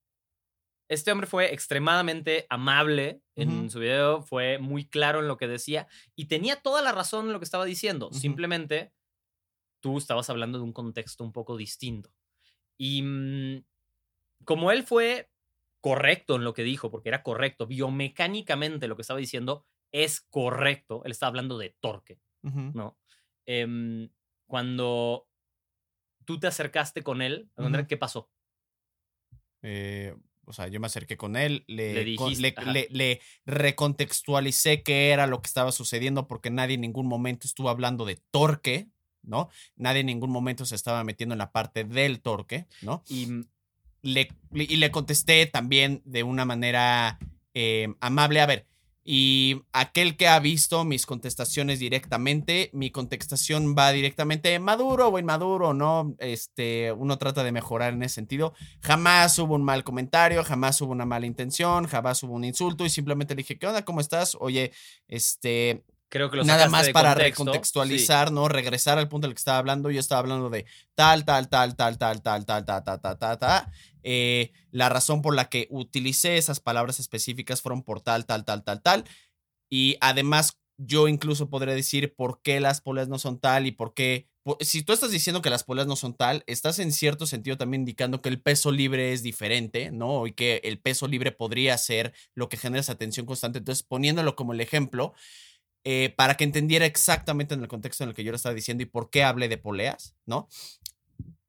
este 0.87 1.11
hombre 1.11 1.27
fue 1.27 1.53
extremadamente 1.53 2.47
amable 2.49 3.21
en 3.35 3.69
su 3.69 3.79
video, 3.79 4.23
fue 4.23 4.57
muy 4.57 4.85
claro 4.85 5.19
en 5.19 5.27
lo 5.27 5.37
que 5.37 5.47
decía 5.47 5.87
y 6.15 6.25
tenía 6.25 6.61
toda 6.61 6.81
la 6.81 6.91
razón 6.91 7.27
en 7.27 7.33
lo 7.33 7.39
que 7.39 7.45
estaba 7.45 7.65
diciendo. 7.65 8.11
Simplemente 8.11 8.91
tú 9.81 9.97
estabas 9.97 10.29
hablando 10.29 10.57
de 10.57 10.63
un 10.63 10.73
contexto 10.73 11.23
un 11.23 11.31
poco 11.31 11.55
distinto. 11.55 12.11
Y 12.77 13.03
mm, 13.03 13.63
como 14.45 14.71
él 14.71 14.83
fue 14.83 15.29
correcto 15.79 16.35
en 16.35 16.43
lo 16.43 16.53
que 16.53 16.63
dijo, 16.63 16.89
porque 16.89 17.09
era 17.09 17.23
correcto, 17.23 17.67
biomecánicamente 17.67 18.87
lo 18.87 18.95
que 18.95 19.03
estaba 19.03 19.19
diciendo 19.19 19.65
es 19.91 20.21
correcto, 20.21 21.03
él 21.05 21.11
estaba 21.11 21.29
hablando 21.29 21.57
de 21.57 21.75
torque. 21.79 22.19
¿no? 22.41 22.97
Em, 23.45 24.09
cuando 24.49 25.27
tú 26.25 26.39
te 26.39 26.47
acercaste 26.47 27.03
con 27.03 27.21
él. 27.21 27.49
¿qué 27.87 27.95
pasó? 27.97 28.29
Eh, 29.61 30.15
o 30.45 30.53
sea, 30.53 30.67
yo 30.67 30.79
me 30.79 30.87
acerqué 30.87 31.15
con 31.17 31.35
él, 31.35 31.63
le, 31.67 31.93
Le 31.93 32.03
dijiste, 32.03 32.41
le, 32.41 32.53
ajá. 32.57 32.71
le- 32.73 32.87
le 32.89 33.21
recontextualicé 33.45 34.81
qué 34.81 35.11
era 35.11 35.27
lo 35.27 35.41
que 35.43 35.47
estaba 35.47 35.71
sucediendo 35.71 36.27
porque 36.27 36.49
nadie 36.49 36.75
en 36.75 36.81
ningún 36.81 37.05
momento 37.07 37.45
estuvo 37.45 37.69
hablando 37.69 38.03
de 38.05 38.15
torque, 38.31 38.89
¿no? 39.21 39.49
Nadie 39.75 39.99
en 39.99 40.07
ningún 40.07 40.31
momento 40.31 40.65
se 40.65 40.73
estaba 40.75 41.03
metiendo 41.03 41.33
en 41.33 41.39
la 41.39 41.51
parte 41.51 41.83
del 41.83 42.19
torque, 42.21 42.65
¿no? 42.81 43.03
Y 43.07 43.27
le, 44.01 44.29
le- 44.51 44.63
y 44.63 44.77
le 44.77 44.89
contesté 44.89 45.45
también 45.45 46.01
de 46.05 46.23
una 46.23 46.45
manera 46.45 47.19
eh, 47.53 47.89
amable. 47.99 48.41
A 48.41 48.47
ver, 48.47 48.65
y 49.11 49.63
aquel 49.73 50.17
que 50.17 50.27
ha 50.27 50.39
visto 50.39 50.85
mis 50.85 51.07
contestaciones 51.07 51.79
directamente, 51.79 52.69
mi 52.73 52.91
contestación 52.91 53.73
va 53.75 53.91
directamente 53.91 54.59
maduro 54.59 55.07
o 55.07 55.17
inmaduro, 55.17 55.73
¿no? 55.73 56.13
Este, 56.19 56.91
uno 56.91 57.17
trata 57.17 57.43
de 57.43 57.51
mejorar 57.51 57.93
en 57.93 58.03
ese 58.03 58.13
sentido. 58.13 58.53
Jamás 58.83 59.39
hubo 59.39 59.55
un 59.55 59.63
mal 59.63 59.83
comentario, 59.83 60.43
jamás 60.43 60.79
hubo 60.81 60.91
una 60.91 61.07
mala 61.07 61.25
intención, 61.25 61.87
jamás 61.87 62.21
hubo 62.21 62.35
un 62.35 62.43
insulto 62.43 62.85
y 62.85 62.91
simplemente 62.91 63.33
le 63.33 63.39
dije, 63.39 63.57
¿qué 63.57 63.65
onda? 63.65 63.83
¿Cómo 63.83 63.99
estás? 63.99 64.37
Oye, 64.39 64.73
este, 65.07 65.83
creo 66.09 66.29
que 66.29 66.37
lo 66.37 66.43
Nada 66.43 66.67
más 66.69 66.85
de 66.87 66.93
para 66.93 67.09
contexto. 67.13 67.43
recontextualizar, 67.43 68.31
¿no? 68.31 68.47
Regresar 68.49 68.97
al 68.97 69.07
punto 69.09 69.27
del 69.27 69.35
que 69.35 69.39
estaba 69.39 69.57
hablando. 69.59 69.91
Yo 69.91 69.99
estaba 69.99 70.19
hablando 70.19 70.49
de 70.49 70.65
tal, 70.95 71.25
tal, 71.25 71.49
tal, 71.49 71.75
tal, 71.75 71.97
tal, 71.97 72.21
tal, 72.21 72.45
tal, 72.45 72.65
tal, 72.65 72.83
tal, 72.83 73.01
tal, 73.01 73.17
tal, 73.17 73.37
tal. 73.39 73.67
Eh, 74.03 74.51
la 74.71 74.89
razón 74.89 75.21
por 75.21 75.35
la 75.35 75.49
que 75.49 75.67
utilicé 75.69 76.37
esas 76.37 76.59
palabras 76.59 76.99
específicas 76.99 77.61
fueron 77.61 77.83
por 77.83 78.01
tal, 78.01 78.25
tal, 78.25 78.45
tal, 78.45 78.63
tal, 78.63 78.81
tal. 78.81 79.03
Y 79.69 79.97
además, 80.01 80.57
yo 80.77 81.07
incluso 81.07 81.49
podría 81.49 81.73
decir 81.75 82.15
por 82.15 82.41
qué 82.41 82.59
las 82.59 82.81
poleas 82.81 83.07
no 83.09 83.19
son 83.19 83.39
tal 83.39 83.67
y 83.67 83.71
por 83.71 83.93
qué. 83.93 84.27
po- 84.43 84.57
Si 84.61 84.81
tú 84.83 84.93
estás 84.93 85.11
diciendo 85.11 85.41
que 85.41 85.49
las 85.49 85.63
poleas 85.65 85.87
no 85.87 85.95
son 85.97 86.13
tal, 86.15 86.43
estás 86.47 86.79
en 86.79 86.91
cierto 86.93 87.25
sentido 87.27 87.57
también 87.57 87.81
indicando 87.81 88.21
que 88.21 88.29
el 88.29 88.41
peso 88.41 88.71
libre 88.71 89.11
es 89.13 89.21
diferente, 89.21 89.91
¿no? 89.91 90.25
Y 90.25 90.31
que 90.33 90.61
el 90.63 90.79
peso 90.79 91.07
libre 91.07 91.31
podría 91.33 91.77
ser 91.77 92.13
lo 92.33 92.47
que 92.49 92.57
genera 92.57 92.79
esa 92.81 92.95
tensión 92.95 93.25
constante. 93.25 93.59
Entonces, 93.59 93.83
poniéndolo 93.83 94.35
como 94.35 94.53
el 94.53 94.61
ejemplo, 94.61 95.13
eh, 95.83 96.13
para 96.17 96.35
que 96.35 96.43
entendiera 96.43 96.85
exactamente 96.85 97.53
en 97.53 97.61
el 97.61 97.67
contexto 97.67 98.03
en 98.03 98.09
el 98.09 98.15
que 98.15 98.23
yo 98.23 98.31
lo 98.31 98.35
estaba 98.35 98.55
diciendo 98.55 98.83
y 98.83 98.85
por 98.85 99.09
qué 99.09 99.23
hablé 99.23 99.47
de 99.47 99.57
poleas, 99.57 100.15
¿no? 100.25 100.47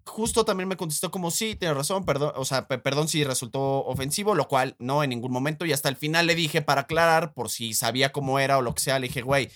Justo 0.04 0.44
también 0.44 0.68
me 0.68 0.76
contestó 0.76 1.10
como 1.10 1.30
sí, 1.30 1.54
tienes 1.54 1.76
razón, 1.76 2.04
perdón, 2.04 2.32
o 2.34 2.44
sea, 2.44 2.66
pe- 2.66 2.78
perdón 2.78 3.06
si 3.08 3.22
resultó 3.22 3.84
ofensivo, 3.84 4.34
lo 4.34 4.48
cual 4.48 4.74
no 4.78 5.04
en 5.04 5.10
ningún 5.10 5.30
momento 5.30 5.64
y 5.66 5.72
hasta 5.72 5.88
el 5.88 5.96
final 5.96 6.26
le 6.26 6.34
dije 6.34 6.62
para 6.62 6.82
aclarar 6.82 7.32
por 7.34 7.48
si 7.50 7.74
sabía 7.74 8.10
cómo 8.10 8.38
era 8.40 8.58
o 8.58 8.62
lo 8.62 8.74
que 8.74 8.80
sea, 8.80 8.98
le 8.98 9.06
dije, 9.08 9.22
güey, 9.22 9.50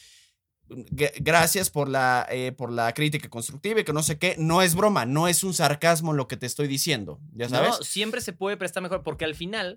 gracias 0.68 1.70
por 1.70 1.88
la, 1.88 2.26
eh, 2.30 2.52
por 2.52 2.72
la 2.72 2.92
crítica 2.94 3.28
constructiva 3.28 3.80
y 3.80 3.84
que 3.84 3.92
no 3.92 4.02
sé 4.02 4.18
qué, 4.18 4.36
no 4.38 4.62
es 4.62 4.74
broma, 4.74 5.06
no 5.06 5.28
es 5.28 5.44
un 5.44 5.54
sarcasmo 5.54 6.12
lo 6.12 6.28
que 6.28 6.36
te 6.36 6.46
estoy 6.46 6.68
diciendo, 6.68 7.20
¿ya 7.32 7.48
sabes? 7.48 7.70
No, 7.78 7.82
siempre 7.82 8.20
se 8.20 8.32
puede 8.32 8.56
prestar 8.56 8.82
mejor, 8.82 9.02
porque 9.02 9.24
al 9.24 9.34
final, 9.34 9.76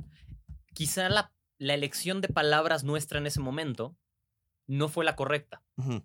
quizá 0.73 1.09
la, 1.09 1.33
la 1.57 1.73
elección 1.73 2.21
de 2.21 2.27
palabras 2.29 2.83
nuestra 2.83 3.19
en 3.19 3.27
ese 3.27 3.39
momento 3.39 3.95
no 4.67 4.89
fue 4.89 5.05
la 5.05 5.15
correcta, 5.15 5.63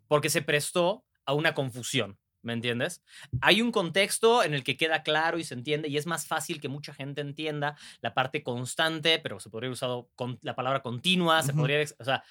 porque 0.09 0.31
se 0.31 0.43
prestó 0.43 1.05
a 1.27 1.35
una 1.35 1.55
confusión. 1.55 2.19
¿Me 2.45 2.53
entiendes? 2.55 3.05
Hay 3.41 3.63
un 3.63 3.71
contexto 3.71 4.43
en 4.43 4.53
el 4.53 4.65
que 4.65 4.77
queda 4.77 5.05
claro 5.05 5.39
y 5.39 5.45
se 5.45 5.55
entiende 5.55 5.89
y 5.89 5.97
es 5.97 6.07
más 6.07 6.27
fácil 6.27 6.61
que 6.61 6.69
mucha 6.69 6.93
gente 6.93 7.21
entienda 7.21 7.77
la 8.01 8.15
parte 8.15 8.43
constante, 8.43 9.21
pero 9.21 9.39
se 9.39 9.49
podría 9.49 9.69
haber 9.69 9.75
usado 9.75 10.11
con 10.17 10.41
la 10.43 10.57
palabra 10.57 10.83
continua, 10.83 11.41
se 11.45 11.53
podría, 11.55 11.85
o 12.01 12.05
sea, 12.05 12.25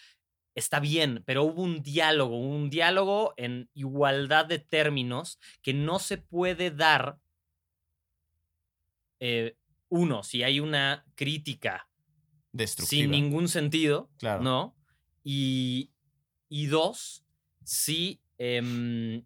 está 0.53 0.81
bien, 0.81 1.23
pero 1.25 1.43
hubo 1.43 1.61
un 1.61 1.81
diálogo, 1.81 2.37
un 2.37 2.69
diálogo 2.69 3.33
en 3.37 3.69
igualdad 3.73 4.45
de 4.47 4.59
términos 4.59 5.39
que 5.61 5.73
no 5.73 5.97
se 5.97 6.17
puede 6.17 6.71
dar. 6.71 7.17
eh, 9.19 9.55
uno, 9.89 10.23
si 10.23 10.43
hay 10.43 10.59
una 10.59 11.05
crítica 11.15 11.87
Destructiva. 12.51 13.01
sin 13.01 13.11
ningún 13.11 13.47
sentido, 13.47 14.09
Claro. 14.17 14.41
¿no? 14.41 14.75
Y, 15.23 15.90
y 16.51 16.65
dos, 16.65 17.23
si 17.63 18.19
em, 18.37 19.23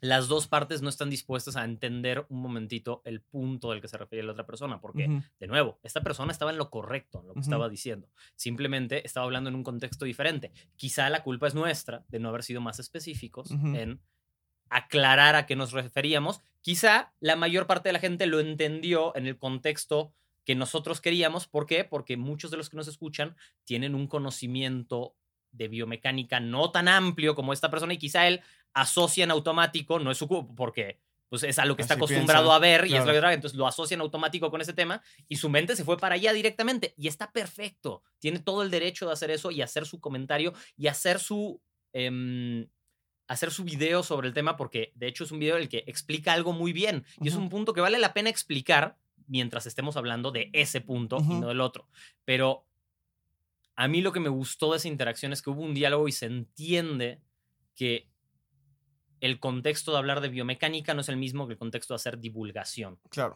las 0.00 0.26
dos 0.26 0.48
partes 0.48 0.82
no 0.82 0.88
están 0.88 1.08
dispuestas 1.08 1.54
a 1.54 1.64
entender 1.64 2.26
un 2.30 2.42
momentito 2.42 3.00
el 3.04 3.20
punto 3.20 3.70
del 3.70 3.80
que 3.80 3.86
se 3.86 3.96
refiere 3.96 4.24
la 4.24 4.32
otra 4.32 4.44
persona, 4.44 4.80
porque, 4.80 5.22
de 5.38 5.46
nuevo, 5.46 5.78
esta 5.84 6.00
persona 6.00 6.32
estaba 6.32 6.50
en 6.50 6.58
lo 6.58 6.68
correcto, 6.68 7.20
en 7.20 7.28
lo 7.28 7.34
que 7.34 7.40
estaba 7.40 7.68
diciendo. 7.68 8.08
Simplemente 8.34 9.06
estaba 9.06 9.24
hablando 9.24 9.50
en 9.50 9.54
un 9.54 9.62
contexto 9.62 10.04
diferente. 10.04 10.50
Quizá 10.74 11.08
la 11.10 11.22
culpa 11.22 11.46
es 11.46 11.54
nuestra 11.54 12.04
de 12.08 12.18
no 12.18 12.30
haber 12.30 12.42
sido 12.42 12.60
más 12.60 12.80
específicos 12.80 13.52
en 13.52 14.00
aclarar 14.70 15.36
a 15.36 15.46
qué 15.46 15.54
nos 15.54 15.70
referíamos. 15.70 16.40
Quizá 16.60 17.12
la 17.20 17.36
mayor 17.36 17.68
parte 17.68 17.88
de 17.88 17.92
la 17.92 18.00
gente 18.00 18.26
lo 18.26 18.40
entendió 18.40 19.14
en 19.14 19.28
el 19.28 19.38
contexto 19.38 20.12
que 20.44 20.56
nosotros 20.56 21.00
queríamos. 21.00 21.46
¿Por 21.46 21.66
qué? 21.66 21.84
Porque 21.84 22.16
muchos 22.16 22.50
de 22.50 22.56
los 22.56 22.68
que 22.68 22.76
nos 22.76 22.88
escuchan 22.88 23.36
tienen 23.62 23.94
un 23.94 24.08
conocimiento 24.08 25.14
de 25.52 25.68
biomecánica 25.68 26.40
no 26.40 26.70
tan 26.70 26.88
amplio 26.88 27.34
como 27.34 27.52
esta 27.52 27.70
persona 27.70 27.94
y 27.94 27.98
quizá 27.98 28.26
él 28.28 28.40
asocia 28.74 29.24
en 29.24 29.30
automático, 29.30 29.98
no 29.98 30.10
es 30.10 30.18
su 30.18 30.28
porque 30.54 31.00
pues 31.28 31.42
es 31.42 31.58
a 31.58 31.64
lo 31.64 31.76
que 31.76 31.82
está 31.82 31.94
acostumbrado 31.94 32.44
piensa, 32.44 32.56
a 32.56 32.58
ver 32.58 32.86
y 32.86 32.92
es 32.92 32.98
lo 32.98 33.04
claro. 33.04 33.12
que 33.12 33.20
trae, 33.20 33.34
entonces 33.34 33.58
lo 33.58 33.66
asocia 33.66 33.94
en 33.94 34.00
automático 34.00 34.50
con 34.50 34.60
ese 34.60 34.72
tema 34.72 35.02
y 35.28 35.36
su 35.36 35.48
mente 35.48 35.76
se 35.76 35.84
fue 35.84 35.98
para 35.98 36.14
allá 36.14 36.32
directamente 36.32 36.94
y 36.96 37.08
está 37.08 37.32
perfecto, 37.32 38.02
tiene 38.18 38.38
todo 38.38 38.62
el 38.62 38.70
derecho 38.70 39.06
de 39.06 39.12
hacer 39.12 39.30
eso 39.30 39.50
y 39.50 39.60
hacer 39.60 39.84
su 39.84 40.00
comentario 40.00 40.54
y 40.76 40.86
hacer 40.86 41.18
su, 41.18 41.60
em, 41.92 42.66
hacer 43.26 43.50
su 43.50 43.64
video 43.64 44.02
sobre 44.02 44.28
el 44.28 44.34
tema 44.34 44.56
porque 44.56 44.92
de 44.94 45.06
hecho 45.06 45.24
es 45.24 45.30
un 45.30 45.38
video 45.38 45.56
en 45.56 45.62
el 45.62 45.68
que 45.68 45.84
explica 45.86 46.32
algo 46.32 46.52
muy 46.52 46.72
bien 46.72 47.04
y 47.20 47.28
es 47.28 47.34
un 47.34 47.50
punto 47.50 47.74
que 47.74 47.82
vale 47.82 47.98
la 47.98 48.14
pena 48.14 48.30
explicar 48.30 48.96
mientras 49.26 49.66
estemos 49.66 49.96
hablando 49.98 50.30
de 50.30 50.48
ese 50.54 50.80
punto 50.80 51.18
y 51.18 51.34
no 51.34 51.48
del 51.48 51.60
otro. 51.60 51.86
Pero 52.24 52.67
a 53.78 53.86
mí 53.86 54.00
lo 54.00 54.10
que 54.10 54.18
me 54.18 54.28
gustó 54.28 54.72
de 54.72 54.78
esa 54.78 54.88
interacción 54.88 55.32
es 55.32 55.40
que 55.40 55.50
hubo 55.50 55.62
un 55.62 55.72
diálogo 55.72 56.08
y 56.08 56.12
se 56.12 56.26
entiende 56.26 57.22
que 57.76 58.10
el 59.20 59.38
contexto 59.38 59.92
de 59.92 59.98
hablar 59.98 60.20
de 60.20 60.28
biomecánica 60.28 60.94
no 60.94 61.02
es 61.02 61.08
el 61.08 61.16
mismo 61.16 61.46
que 61.46 61.52
el 61.52 61.60
contexto 61.60 61.94
de 61.94 61.96
hacer 61.96 62.18
divulgación. 62.18 62.98
Claro. 63.08 63.34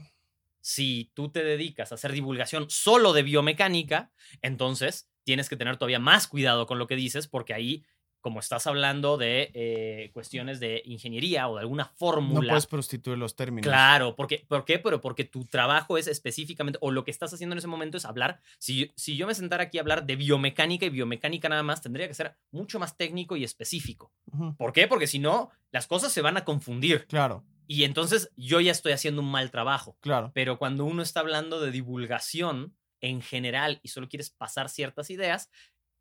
Si 0.60 1.12
tú 1.14 1.30
te 1.30 1.44
dedicas 1.44 1.92
a 1.92 1.94
hacer 1.94 2.10
divulgación 2.10 2.68
solo 2.70 3.12
de 3.12 3.22
biomecánica, 3.22 4.10
entonces 4.42 5.08
tienes 5.22 5.48
que 5.48 5.56
tener 5.56 5.76
todavía 5.76 6.00
más 6.00 6.26
cuidado 6.26 6.66
con 6.66 6.80
lo 6.80 6.88
que 6.88 6.96
dices 6.96 7.28
porque 7.28 7.54
ahí, 7.54 7.84
como 8.22 8.40
estás 8.40 8.66
hablando 8.66 9.18
de 9.18 9.50
eh, 9.52 10.10
cuestiones 10.14 10.58
de 10.60 10.80
ingeniería 10.86 11.48
o 11.48 11.56
de 11.56 11.60
alguna 11.60 11.84
No 11.84 11.90
fórmula, 11.94 12.52
puedes 12.52 12.66
prostituir 12.66 13.18
los 13.18 13.36
términos. 13.36 13.68
Claro, 13.68 14.16
porque, 14.16 14.46
¿por 14.48 14.64
qué? 14.64 14.78
Pero 14.78 15.02
porque 15.02 15.24
tu 15.24 15.44
trabajo 15.44 15.98
es 15.98 16.06
específicamente, 16.06 16.78
o 16.80 16.90
lo 16.90 17.04
que 17.04 17.10
estás 17.10 17.34
haciendo 17.34 17.52
en 17.52 17.58
ese 17.58 17.66
momento 17.68 17.98
es 17.98 18.06
hablar. 18.06 18.40
Si, 18.58 18.86
yo- 18.86 18.92
si 18.96 19.16
yo 19.18 19.26
me 19.26 19.34
sentara 19.34 19.64
aquí 19.64 19.76
a 19.76 19.82
hablar 19.82 20.06
de 20.06 20.16
biomecánica 20.16 20.86
y 20.86 20.90
biomecánica 20.90 21.50
nada 21.50 21.62
más, 21.62 21.82
tendría 21.82 22.08
que 22.08 22.14
ser 22.14 22.34
mucho 22.50 22.78
más 22.78 22.96
técnico 22.96 23.36
y 23.36 23.44
específico. 23.44 24.12
Ujú. 24.32 24.56
¿Por 24.56 24.72
qué? 24.72 24.86
Porque 24.88 25.06
si 25.06 25.18
no, 25.18 25.50
las 25.70 25.86
cosas 25.86 26.12
se 26.12 26.22
van 26.22 26.38
a 26.38 26.44
confundir. 26.44 27.06
Claro, 27.08 27.44
Y 27.66 27.84
entonces 27.84 28.30
yo 28.36 28.60
ya 28.60 28.70
estoy 28.72 28.92
haciendo 28.92 29.20
un 29.20 29.30
mal 29.30 29.50
trabajo. 29.50 29.96
claro. 30.00 30.30
Pero 30.32 30.58
cuando 30.58 30.84
uno 30.84 31.02
está 31.02 31.20
hablando 31.20 31.60
de 31.60 31.70
divulgación 31.72 32.76
en 33.00 33.20
general 33.20 33.80
y 33.82 33.88
solo 33.88 34.08
quieres 34.08 34.30
pasar 34.30 34.68
ciertas 34.68 35.10
ideas, 35.10 35.50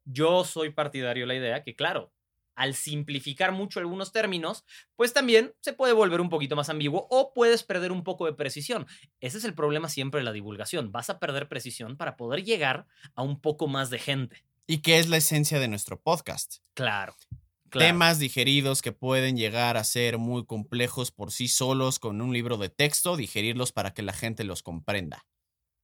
yo 0.05 0.43
soy 0.43 0.71
partidario 0.71 1.23
de 1.23 1.27
la 1.27 1.35
idea 1.35 1.63
que, 1.63 1.75
claro, 1.75 2.11
al 2.55 2.75
simplificar 2.75 3.51
mucho 3.51 3.79
algunos 3.79 4.11
términos, 4.11 4.65
pues 4.95 5.13
también 5.13 5.53
se 5.61 5.73
puede 5.73 5.93
volver 5.93 6.21
un 6.21 6.29
poquito 6.29 6.55
más 6.55 6.69
ambiguo 6.69 7.07
o 7.09 7.33
puedes 7.33 7.63
perder 7.63 7.91
un 7.91 8.03
poco 8.03 8.25
de 8.25 8.33
precisión. 8.33 8.85
Ese 9.19 9.37
es 9.37 9.43
el 9.45 9.53
problema 9.53 9.89
siempre 9.89 10.19
de 10.19 10.25
la 10.25 10.31
divulgación. 10.31 10.91
Vas 10.91 11.09
a 11.09 11.19
perder 11.19 11.47
precisión 11.47 11.97
para 11.97 12.17
poder 12.17 12.43
llegar 12.43 12.87
a 13.15 13.23
un 13.23 13.39
poco 13.39 13.67
más 13.67 13.89
de 13.89 13.99
gente. 13.99 14.43
¿Y 14.67 14.79
qué 14.79 14.99
es 14.99 15.09
la 15.09 15.17
esencia 15.17 15.59
de 15.59 15.67
nuestro 15.67 15.99
podcast? 15.99 16.57
Claro. 16.73 17.15
claro. 17.69 17.87
Temas 17.87 18.19
digeridos 18.19 18.81
que 18.81 18.91
pueden 18.91 19.37
llegar 19.37 19.75
a 19.75 19.83
ser 19.83 20.17
muy 20.17 20.45
complejos 20.45 21.11
por 21.11 21.31
sí 21.31 21.47
solos 21.47 21.99
con 21.99 22.21
un 22.21 22.31
libro 22.31 22.57
de 22.57 22.69
texto, 22.69 23.17
digerirlos 23.17 23.71
para 23.71 23.93
que 23.93 24.03
la 24.03 24.13
gente 24.13 24.43
los 24.43 24.61
comprenda. 24.61 25.25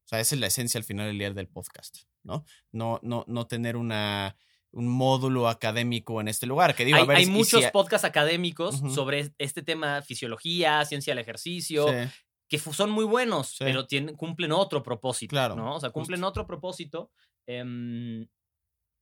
O 0.05 0.09
sea, 0.09 0.19
esa 0.19 0.35
es 0.35 0.41
la 0.41 0.47
esencia 0.47 0.77
al 0.77 0.85
final 0.85 1.07
del 1.07 1.17
día 1.17 1.31
del 1.31 1.49
podcast, 1.49 2.03
¿no? 2.27 2.45
No, 2.71 2.99
no, 3.01 3.23
no 3.27 3.47
tener 3.47 3.75
una, 3.77 4.35
un 4.71 4.87
módulo 4.87 5.47
académico 5.47 6.21
en 6.21 6.27
este 6.27 6.45
lugar. 6.45 6.75
Que 6.75 6.85
digo, 6.85 6.97
hay 6.97 7.03
a 7.03 7.07
ver, 7.07 7.17
hay 7.17 7.23
y 7.23 7.25
si 7.25 7.31
muchos 7.31 7.65
podcasts 7.71 8.05
académicos 8.05 8.79
sobre 8.93 9.31
este 9.39 9.63
tema, 9.63 10.03
fisiología, 10.03 10.85
ciencia 10.85 11.11
del 11.11 11.19
ejercicio, 11.23 11.87
Sí, 11.87 12.09
que 12.49 12.59
son 12.59 12.91
muy 12.91 13.05
buenos, 13.05 13.49
Sí. 13.49 13.63
pero 13.65 13.87
tienen, 13.87 14.15
cumplen 14.15 14.51
otro 14.51 14.83
propósito. 14.83 15.31
Claro, 15.31 15.55
¿no? 15.55 15.75
O 15.75 15.79
sea, 15.79 15.89
justo. 15.89 15.93
cumplen 15.93 16.23
otro 16.23 16.45
propósito. 16.45 17.09
em, 17.49 18.27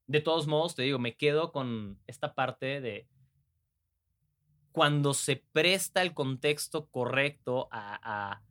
de 0.07 0.21
todos 0.21 0.45
modos, 0.45 0.75
te 0.75 0.83
digo, 0.83 0.99
me 0.99 1.15
quedo 1.17 1.51
con 1.51 1.99
esta 2.05 2.35
parte 2.35 2.79
de 2.79 3.07
cuando 4.71 5.13
se 5.13 5.43
presta 5.51 6.01
el 6.01 6.13
contexto 6.13 6.87
correcto 6.89 7.67
a, 7.71 7.95
a- 8.03 8.41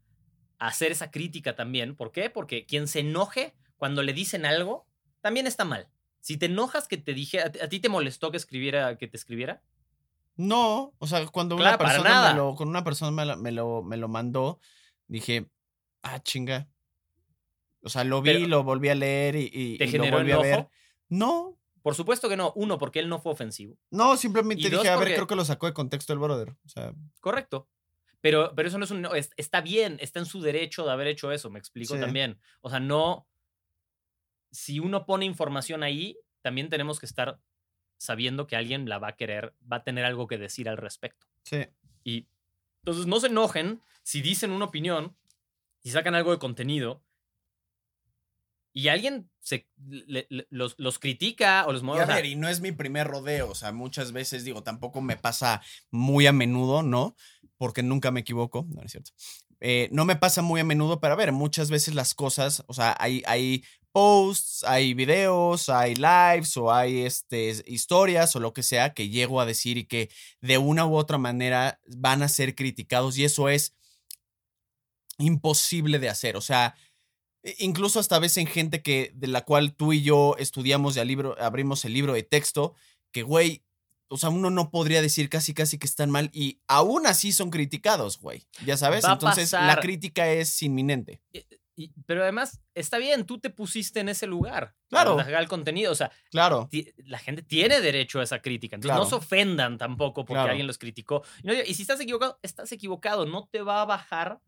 a 0.59 0.67
hacer 0.67 0.91
esa 0.93 1.11
crítica 1.11 1.55
también. 1.55 1.95
¿Por 1.97 2.11
qué? 2.13 2.31
Porque 2.31 2.65
quien 2.67 2.89
se 2.89 3.01
enoje 3.01 3.55
cuando 3.85 4.03
le 4.03 4.15
dicen 4.15 4.47
algo, 4.47 4.87
también 5.21 5.47
está 5.47 5.67
mal. 5.67 5.89
Si 6.21 6.39
te 6.39 6.47
enojas 6.47 6.89
que 6.89 6.97
te 6.97 7.13
dije, 7.13 7.43
¿a, 7.43 7.53
ti- 7.53 7.61
a 7.61 7.69
ti 7.69 7.81
te 7.81 7.91
molestó 7.91 8.31
que 8.31 8.39
escribiera, 8.39 8.97
que 8.97 9.07
te 9.09 9.19
escribiera? 9.19 9.61
No, 10.37 10.95
o 10.99 11.07
sea, 11.07 11.27
cuando 11.27 11.55
Claro, 11.57 11.77
una 11.77 11.87
persona 11.87 12.09
nada. 12.09 12.31
me 12.33 12.39
lo, 12.39 12.55
con 12.55 12.67
una 12.71 12.83
persona 12.83 13.11
me 13.11 13.27
lo, 13.27 13.37
me 13.37 13.53
lo, 13.53 13.83
me 13.83 13.99
lo 13.99 14.09
mandó, 14.09 14.59
dije, 15.07 15.51
ah, 16.03 16.19
chinga. 16.23 16.67
O 17.83 17.91
sea, 17.91 18.05
lo 18.05 18.23
vi, 18.23 18.33
Pero, 18.33 18.47
lo 18.49 18.63
volví 18.65 18.89
a 18.89 18.95
leer 18.95 19.37
y, 19.37 19.51
y- 19.53 19.77
¿Te 19.77 19.85
y 19.85 19.87
lo 19.89 19.93
generó 19.93 20.17
volví 20.17 20.33
a 20.33 20.39
ver. 20.39 20.55
enojo? 20.55 20.71
No, 21.11 21.59
Por 21.83 21.95
supuesto 21.95 22.31
que 22.31 22.39
no. 22.39 22.55
Uno, 22.57 22.79
porque 22.79 23.01
él 23.01 23.11
no 23.11 23.21
fue 23.21 23.33
ofensivo. 23.33 23.77
no, 23.91 24.17
simplemente 24.17 24.63
Y 24.63 24.65
dije, 24.71 24.77
dos, 24.77 24.87
a 24.87 24.93
ver, 24.93 24.99
porque- 25.01 25.15
creo 25.17 25.27
que 25.27 25.37
lo 25.37 25.45
sacó 25.45 25.67
de 25.67 25.75
contexto 25.75 26.15
el 26.15 26.21
brother. 26.21 26.57
O 26.65 26.69
sea, 26.71 26.95
Correcto. 27.21 27.69
Pero, 28.23 28.55
pero 28.57 28.67
eso 28.69 28.79
no 28.79 28.87
es 28.87 28.91
un. 28.91 29.03
no, 29.03 29.15
es- 29.15 29.29
está 29.37 29.61
bien, 29.61 29.99
está 30.01 30.21
en 30.21 30.25
su 30.25 30.41
derecho 30.41 30.87
de 30.87 30.93
haber 30.93 31.09
hecho 31.09 31.31
eso, 31.33 31.51
me 31.51 31.59
explico 31.59 31.93
Sí. 31.97 32.01
también. 32.01 32.41
O 32.63 32.71
sea, 32.71 32.81
no. 32.81 33.27
Si 34.55 34.79
uno 34.79 35.05
pone 35.05 35.25
información 35.25 35.83
ahí, 35.83 36.17
también 36.43 36.69
tenemos 36.69 37.01
que 37.01 37.07
estar 37.07 37.41
sabiendo 37.99 38.47
que 38.47 38.57
alguien 38.57 38.89
la 38.89 38.99
va 38.99 39.09
a 39.09 39.17
querer, 39.17 39.55
va 39.71 39.79
a 39.79 39.85
tener 39.85 40.05
algo 40.05 40.27
que 40.27 40.39
decir 40.39 40.69
al 40.69 40.77
respecto. 40.77 41.27
sí. 41.43 41.67
Y 42.05 42.29
entonces 42.85 43.07
no 43.07 43.19
se 43.19 43.29
enojen 43.29 43.81
si 44.03 44.21
dicen 44.21 44.51
una 44.51 44.67
opinión 44.67 45.17
y 45.83 45.91
sacan 45.91 46.15
algo 46.15 46.31
de 46.33 46.39
contenido 46.39 47.03
y 48.73 48.89
alguien 48.89 49.31
se, 49.41 49.69
le- 49.87 50.27
le- 50.29 50.47
los, 50.51 50.75
los 50.79 50.99
critica 50.99 51.65
o 51.67 51.73
los 51.73 51.83
Y 51.83 51.85
mueve. 51.85 52.03
a 52.03 52.07
ver, 52.07 52.27
y 52.27 52.35
no 52.35 52.49
es 52.49 52.61
mi 52.61 52.73
primer 52.73 53.07
rodeo, 53.07 53.49
o 53.51 53.55
sea, 53.55 53.73
muchas 53.73 54.13
veces 54.13 54.45
digo, 54.45 54.63
tampoco 54.63 55.01
me 55.01 55.17
pasa 55.17 55.63
muy 55.91 56.27
a 56.27 56.33
menudo, 56.33 56.83
¿no? 56.83 57.15
Porque 57.57 57.83
nunca 57.83 58.11
me 58.11 58.21
equivoco, 58.21 58.67
no 58.69 58.81
no 58.81 58.83
es 58.83 58.91
cierto. 58.93 59.13
Eh, 59.61 59.89
no 59.93 60.05
me 60.05 60.17
pasa 60.17 60.43
muy 60.43 60.61
a 60.61 60.65
menudo, 60.65 61.01
pero 61.01 61.15
a 61.15 61.17
ver, 61.17 61.33
muchas 61.33 61.71
veces 61.71 61.95
las 61.95 62.15
cosas, 62.15 62.65
o 62.67 62.75
sea, 62.75 62.97
hay, 62.99 63.23
hay 63.27 63.65
posts, 63.95 64.65
hay 64.65 64.93
videos, 64.93 65.69
hay 65.69 65.95
lives 65.95 66.57
o 66.57 66.73
hay 66.73 67.03
este, 67.03 67.63
historias 67.65 68.35
o 68.35 68.41
lo 68.41 68.53
que 68.53 68.65
sea 68.65 68.93
que 68.93 69.09
llego 69.09 69.41
a 69.41 69.47
decir 69.47 69.79
y 69.79 69.85
que 69.85 70.11
de 70.41 70.59
una 70.59 70.85
u 70.85 70.97
otra 70.97 71.17
manera 71.17 71.81
van 71.87 72.25
a 72.25 72.29
ser 72.29 72.57
criticados 72.57 73.17
y 73.17 73.25
eso 73.25 73.49
es 73.49 73.73
imposible 75.19 76.01
de 76.01 76.09
hacer, 76.09 76.37
o 76.37 76.41
sea, 76.41 76.75
e- 77.45 77.55
incluso 77.61 78.01
hasta 78.01 78.19
veces 78.19 78.39
en 78.39 78.47
gente 78.49 78.83
que 78.83 79.13
de 79.15 79.29
la 79.29 79.45
cual 79.45 79.77
tú 79.77 79.93
y 79.93 80.03
yo 80.03 80.35
estudiamos 80.41 80.97
ya 80.97 81.05
libro, 81.05 81.41
abrimos 81.41 81.85
el 81.85 81.93
libro 81.93 82.15
de 82.15 82.25
texto, 82.25 82.75
que 83.13 83.23
güey, 83.23 83.63
o 84.09 84.17
sea, 84.19 84.29
uno 84.29 84.51
no 84.51 84.73
podría 84.73 85.03
decir 85.03 85.29
casi 85.29 85.55
casi 85.55 85.79
que 85.79 85.87
están 85.87 86.11
mal 86.11 86.31
y 86.33 86.59
aún 86.67 87.07
así 87.07 87.33
son 87.33 87.51
criticados, 87.51 88.19
güey. 88.19 88.43
Ya 88.67 88.77
sabes, 88.77 89.05
entonces 89.15 89.53
la 89.53 89.77
crítica 89.81 90.29
es 90.33 90.61
inminente. 90.63 91.23
Y- 91.77 91.93
pero 92.07 92.23
además, 92.23 92.61
está 92.75 92.99
bien, 92.99 93.25
tú 93.27 93.39
te 93.39 93.51
pusiste 93.51 94.01
en 94.01 94.09
ese 94.09 94.27
lugar. 94.27 94.75
Claro. 94.89 95.17
Para 95.17 95.41
el 95.41 95.49
contenido. 95.49 95.91
O 95.93 95.95
sea, 95.95 96.11
Claro. 96.31 96.69
la 97.05 97.19
gente 97.19 97.43
tiene 97.43 97.81
derecho 97.81 98.21
a 98.21 98.23
esa 98.25 98.41
crítica. 98.41 98.77
Entonces 98.77 98.99
no 98.99 99.07
se 99.07 99.15
ofendan 99.17 99.77
tampoco 99.79 100.25
porque 100.25 100.35
Claro. 100.35 100.51
alguien 100.51 100.67
los 100.67 100.79
criticó. 100.79 101.23
Y, 101.43 101.47
no 101.47 101.53
diga- 101.53 101.65
y 101.67 101.75
si 101.75 101.83
estás 101.83 102.01
equivocado, 102.01 102.39
estás 102.43 102.71
equivocado. 102.73 103.27
No 103.27 103.49
te 103.51 103.63
va 103.63 103.83
a 103.83 103.85
bajar 103.85 104.41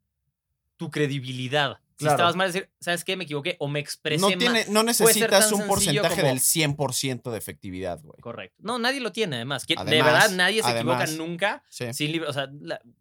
tu 0.76 0.90
credibilidad. 0.90 1.78
Si 1.98 2.04
Claro. 2.04 2.16
estabas 2.16 2.36
mal, 2.36 2.52
decir, 2.52 2.70
¿sabes 2.78 3.02
qué? 3.04 3.16
Me 3.16 3.24
equivoqué 3.24 3.56
o 3.58 3.68
me 3.68 3.80
expresé 3.80 4.20
No, 4.20 4.28
mal. 4.28 4.38
tiene, 4.38 4.66
no 4.68 4.82
necesitas 4.82 5.50
un 5.52 5.66
porcentaje 5.66 6.16
como- 6.16 6.28
del 6.28 6.40
100% 6.40 7.30
de 7.30 7.38
efectividad, 7.38 7.98
güey. 8.02 8.20
Correcto. 8.20 8.56
No, 8.58 8.78
nadie 8.78 9.00
lo 9.00 9.12
tiene, 9.12 9.36
además. 9.36 9.64
¿Quién- 9.64 9.82
de 9.82 10.02
verdad, 10.02 10.30
nadie 10.32 10.62
se 10.62 10.68
además. 10.68 11.02
equivoca 11.10 11.24
nunca 11.26 11.62
Sí. 11.70 11.92
sin 11.94 12.12
libro. 12.12 12.28
O 12.28 12.32
sea, 12.34 12.48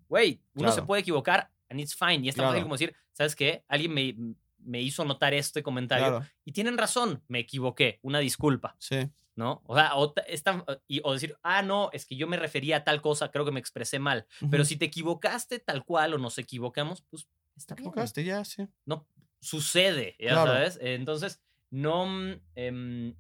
güey, 0.08 0.42
uno 0.56 0.72
se 0.72 0.82
puede 0.84 1.02
equivocar 1.02 1.52
and 1.70 1.82
it's 1.82 1.94
fine. 1.94 2.20
Y 2.26 2.30
es 2.30 2.36
tan 2.36 2.46
fácil 2.46 2.64
como 2.64 2.76
decir, 2.76 2.96
¿sabes 3.16 3.36
qué? 3.36 3.64
Alguien 3.68 3.94
me, 3.94 4.16
me 4.60 4.82
hizo 4.82 5.06
notar 5.06 5.34
este 5.34 5.64
comentario 5.64 6.08
Claro, 6.20 6.26
y 6.44 6.52
tienen 6.52 6.78
razón, 6.78 7.24
me 7.28 7.40
equivoqué, 7.40 8.00
una 8.02 8.20
disculpa, 8.20 8.76
sí. 8.80 9.10
¿no? 9.36 9.62
O 9.66 9.76
sea, 9.76 9.96
o, 9.96 10.12
ta- 10.14 10.22
es 10.24 10.44
tan- 10.44 10.64
y- 10.88 11.02
o 11.04 11.14
decir, 11.14 11.36
ah, 11.44 11.62
no, 11.62 11.90
es 11.94 12.06
que 12.06 12.16
yo 12.16 12.28
me 12.28 12.38
refería 12.38 12.78
a 12.78 12.84
tal 12.84 13.02
cosa, 13.02 13.32
creo 13.32 13.46
que 13.46 13.52
me 13.52 13.60
expresé 13.60 14.00
mal. 14.00 14.26
Pero 14.52 14.64
si 14.66 14.76
te 14.78 14.86
equivocaste 14.86 15.60
tal 15.60 15.84
cual 15.86 16.14
o 16.14 16.18
nos 16.18 16.38
equivocamos, 16.38 17.02
pues 17.10 17.28
está 17.56 17.76
Te 17.76 17.82
bien. 17.82 17.90
equivocaste, 17.92 18.24
ya, 18.24 18.44
sí. 18.46 18.68
No, 18.86 19.08
sucede, 19.40 20.16
ya 20.20 20.32
Claro. 20.32 20.52
sabes. 20.54 20.78
Entonces, 20.82 21.42
no. 21.70 22.06
mm, 22.08 22.34
em, 22.56 23.16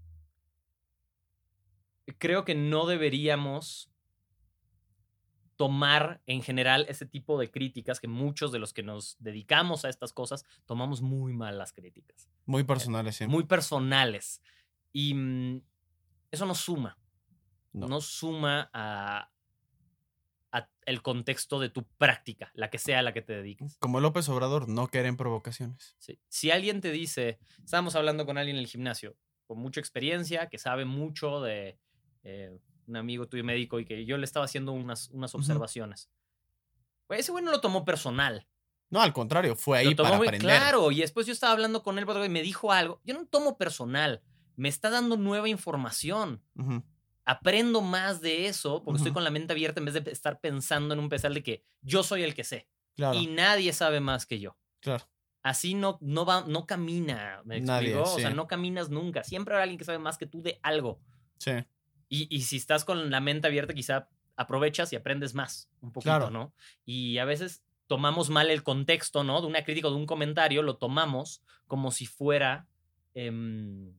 creo 2.17 2.45
que 2.45 2.55
no 2.55 2.85
deberíamos 2.85 3.91
tomar 5.57 6.21
en 6.25 6.41
general 6.41 6.85
ese 6.89 7.05
tipo 7.05 7.39
de 7.39 7.49
críticas 7.49 7.99
que 7.99 8.07
muchos 8.07 8.51
de 8.51 8.59
los 8.59 8.73
que 8.73 8.83
nos 8.83 9.15
dedicamos 9.19 9.85
a 9.85 9.89
estas 9.89 10.11
cosas 10.13 10.43
tomamos 10.65 11.01
muy 11.01 11.33
mal 11.33 11.57
las 11.57 11.71
críticas, 11.73 12.29
Muy 12.45 12.63
personales, 12.63 13.15
sí. 13.17 13.27
muy 13.27 13.43
personales. 13.45 14.41
Y 14.91 15.13
mm, 15.13 15.61
eso 16.31 16.45
no 16.45 16.55
suma, 16.55 16.97
No. 17.73 17.87
no, 17.87 18.01
suma 18.01 18.69
a, 18.73 19.29
a 20.51 20.69
el 20.85 21.01
contexto 21.01 21.59
de 21.59 21.69
tu 21.69 21.83
práctica, 21.97 22.51
la 22.53 22.69
que 22.69 22.77
sea 22.77 22.99
a 22.99 23.01
la 23.01 23.13
que 23.13 23.21
te 23.21 23.33
dediques. 23.33 23.77
Como 23.79 23.99
López 23.99 24.27
Obrador, 24.29 24.67
no 24.69 24.87
quieren 24.87 25.17
provocaciones. 25.17 25.95
Sí. 25.99 26.19
Si 26.27 26.51
alguien 26.51 26.81
te 26.81 26.91
dice, 26.91 27.39
estábamos 27.63 27.95
hablando 27.95 28.25
con 28.25 28.37
alguien 28.37 28.57
en 28.57 28.61
el 28.61 28.67
gimnasio, 28.67 29.15
con 29.47 29.59
mucha 29.59 29.79
experiencia, 29.79 30.47
que 30.49 30.57
sabe 30.57 30.85
mucho 30.85 31.41
de 31.41 31.77
eh, 32.23 32.57
un 32.87 32.97
amigo 32.97 33.27
tuyo 33.27 33.43
médico 33.43 33.79
y 33.79 33.85
que 33.85 34.05
yo 34.05 34.17
le 34.17 34.25
estaba 34.25 34.45
haciendo 34.45 34.71
unas, 34.71 35.09
unas 35.09 35.33
observaciones. 35.35 36.09
Güey, 37.07 37.19
ese 37.19 37.31
güey 37.31 37.43
no 37.43 37.51
lo 37.51 37.61
tomó 37.61 37.85
personal. 37.85 38.47
No, 38.89 39.01
al 39.01 39.13
contrario, 39.13 39.55
fue 39.55 39.79
ahí 39.79 39.89
lo 39.89 39.95
tomó 39.95 40.09
para 40.09 40.17
muy 40.17 40.27
aprender. 40.27 40.47
claro. 40.47 40.91
Y 40.91 41.01
después 41.01 41.25
yo 41.27 41.33
estaba 41.33 41.53
hablando 41.53 41.83
con 41.83 41.97
él 41.97 42.05
y 42.25 42.29
me 42.29 42.41
dijo 42.41 42.71
algo. 42.71 43.01
Yo 43.03 43.13
no 43.13 43.25
tomo 43.25 43.57
personal. 43.57 44.21
Me 44.55 44.69
está 44.69 44.89
dando 44.89 45.17
nueva 45.17 45.49
información. 45.49 46.41
Aprendo 47.25 47.81
más 47.81 48.21
de 48.21 48.47
eso 48.47 48.83
porque 48.83 48.97
estoy 48.97 49.11
con 49.11 49.23
la 49.23 49.31
mente 49.31 49.53
abierta 49.53 49.79
en 49.79 49.85
vez 49.85 49.95
de 49.95 50.11
estar 50.11 50.39
pensando 50.39 50.93
en 50.93 50.99
un 50.99 51.09
pesar 51.09 51.33
de 51.33 51.41
que 51.43 51.63
yo 51.81 52.03
soy 52.03 52.23
el 52.23 52.35
que 52.35 52.43
sé 52.43 52.67
Claro, 52.95 53.17
y 53.19 53.27
nadie 53.27 53.73
sabe 53.73 53.99
más 53.99 54.25
que 54.25 54.39
yo. 54.39 54.57
claro. 54.79 55.05
Así 55.41 55.75
no, 55.75 55.99
no 56.01 56.25
va, 56.25 56.43
no 56.47 56.65
camina, 56.65 57.39
¿me 57.45 57.61
Nadie? 57.61 57.95
O 57.95 58.07
sea, 58.07 58.31
no 58.31 58.47
caminas 58.47 58.89
nunca. 58.89 59.23
Siempre 59.23 59.53
habrá 59.53 59.61
alguien 59.61 59.77
que 59.77 59.85
sabe 59.85 59.99
más 59.99 60.17
que 60.17 60.25
tú 60.25 60.41
de 60.41 60.59
algo. 60.63 60.99
Sí, 61.37 61.51
Y, 62.09 62.27
y 62.35 62.41
si 62.41 62.57
estás 62.57 62.85
con 62.85 63.09
la 63.09 63.19
mente 63.19 63.47
abierta, 63.47 63.73
quizá 63.73 64.07
aprovechas 64.35 64.91
y 64.93 64.95
aprendes 64.95 65.33
más 65.33 65.69
un 65.81 65.91
poquito, 65.91 66.09
Claro. 66.11 66.29
¿no? 66.29 66.53
Y 66.85 67.17
a 67.19 67.25
veces 67.25 67.63
tomamos 67.87 68.29
mal 68.29 68.49
el 68.49 68.63
contexto, 68.63 69.23
¿no? 69.23 69.41
De 69.41 69.47
una 69.47 69.63
crítica 69.63 69.87
o 69.87 69.91
de 69.91 69.97
un 69.97 70.05
comentario, 70.05 70.61
lo 70.61 70.77
tomamos 70.77 71.41
como 71.67 71.91
si 71.91 72.05
fuera. 72.05 72.67
em, 73.13 73.93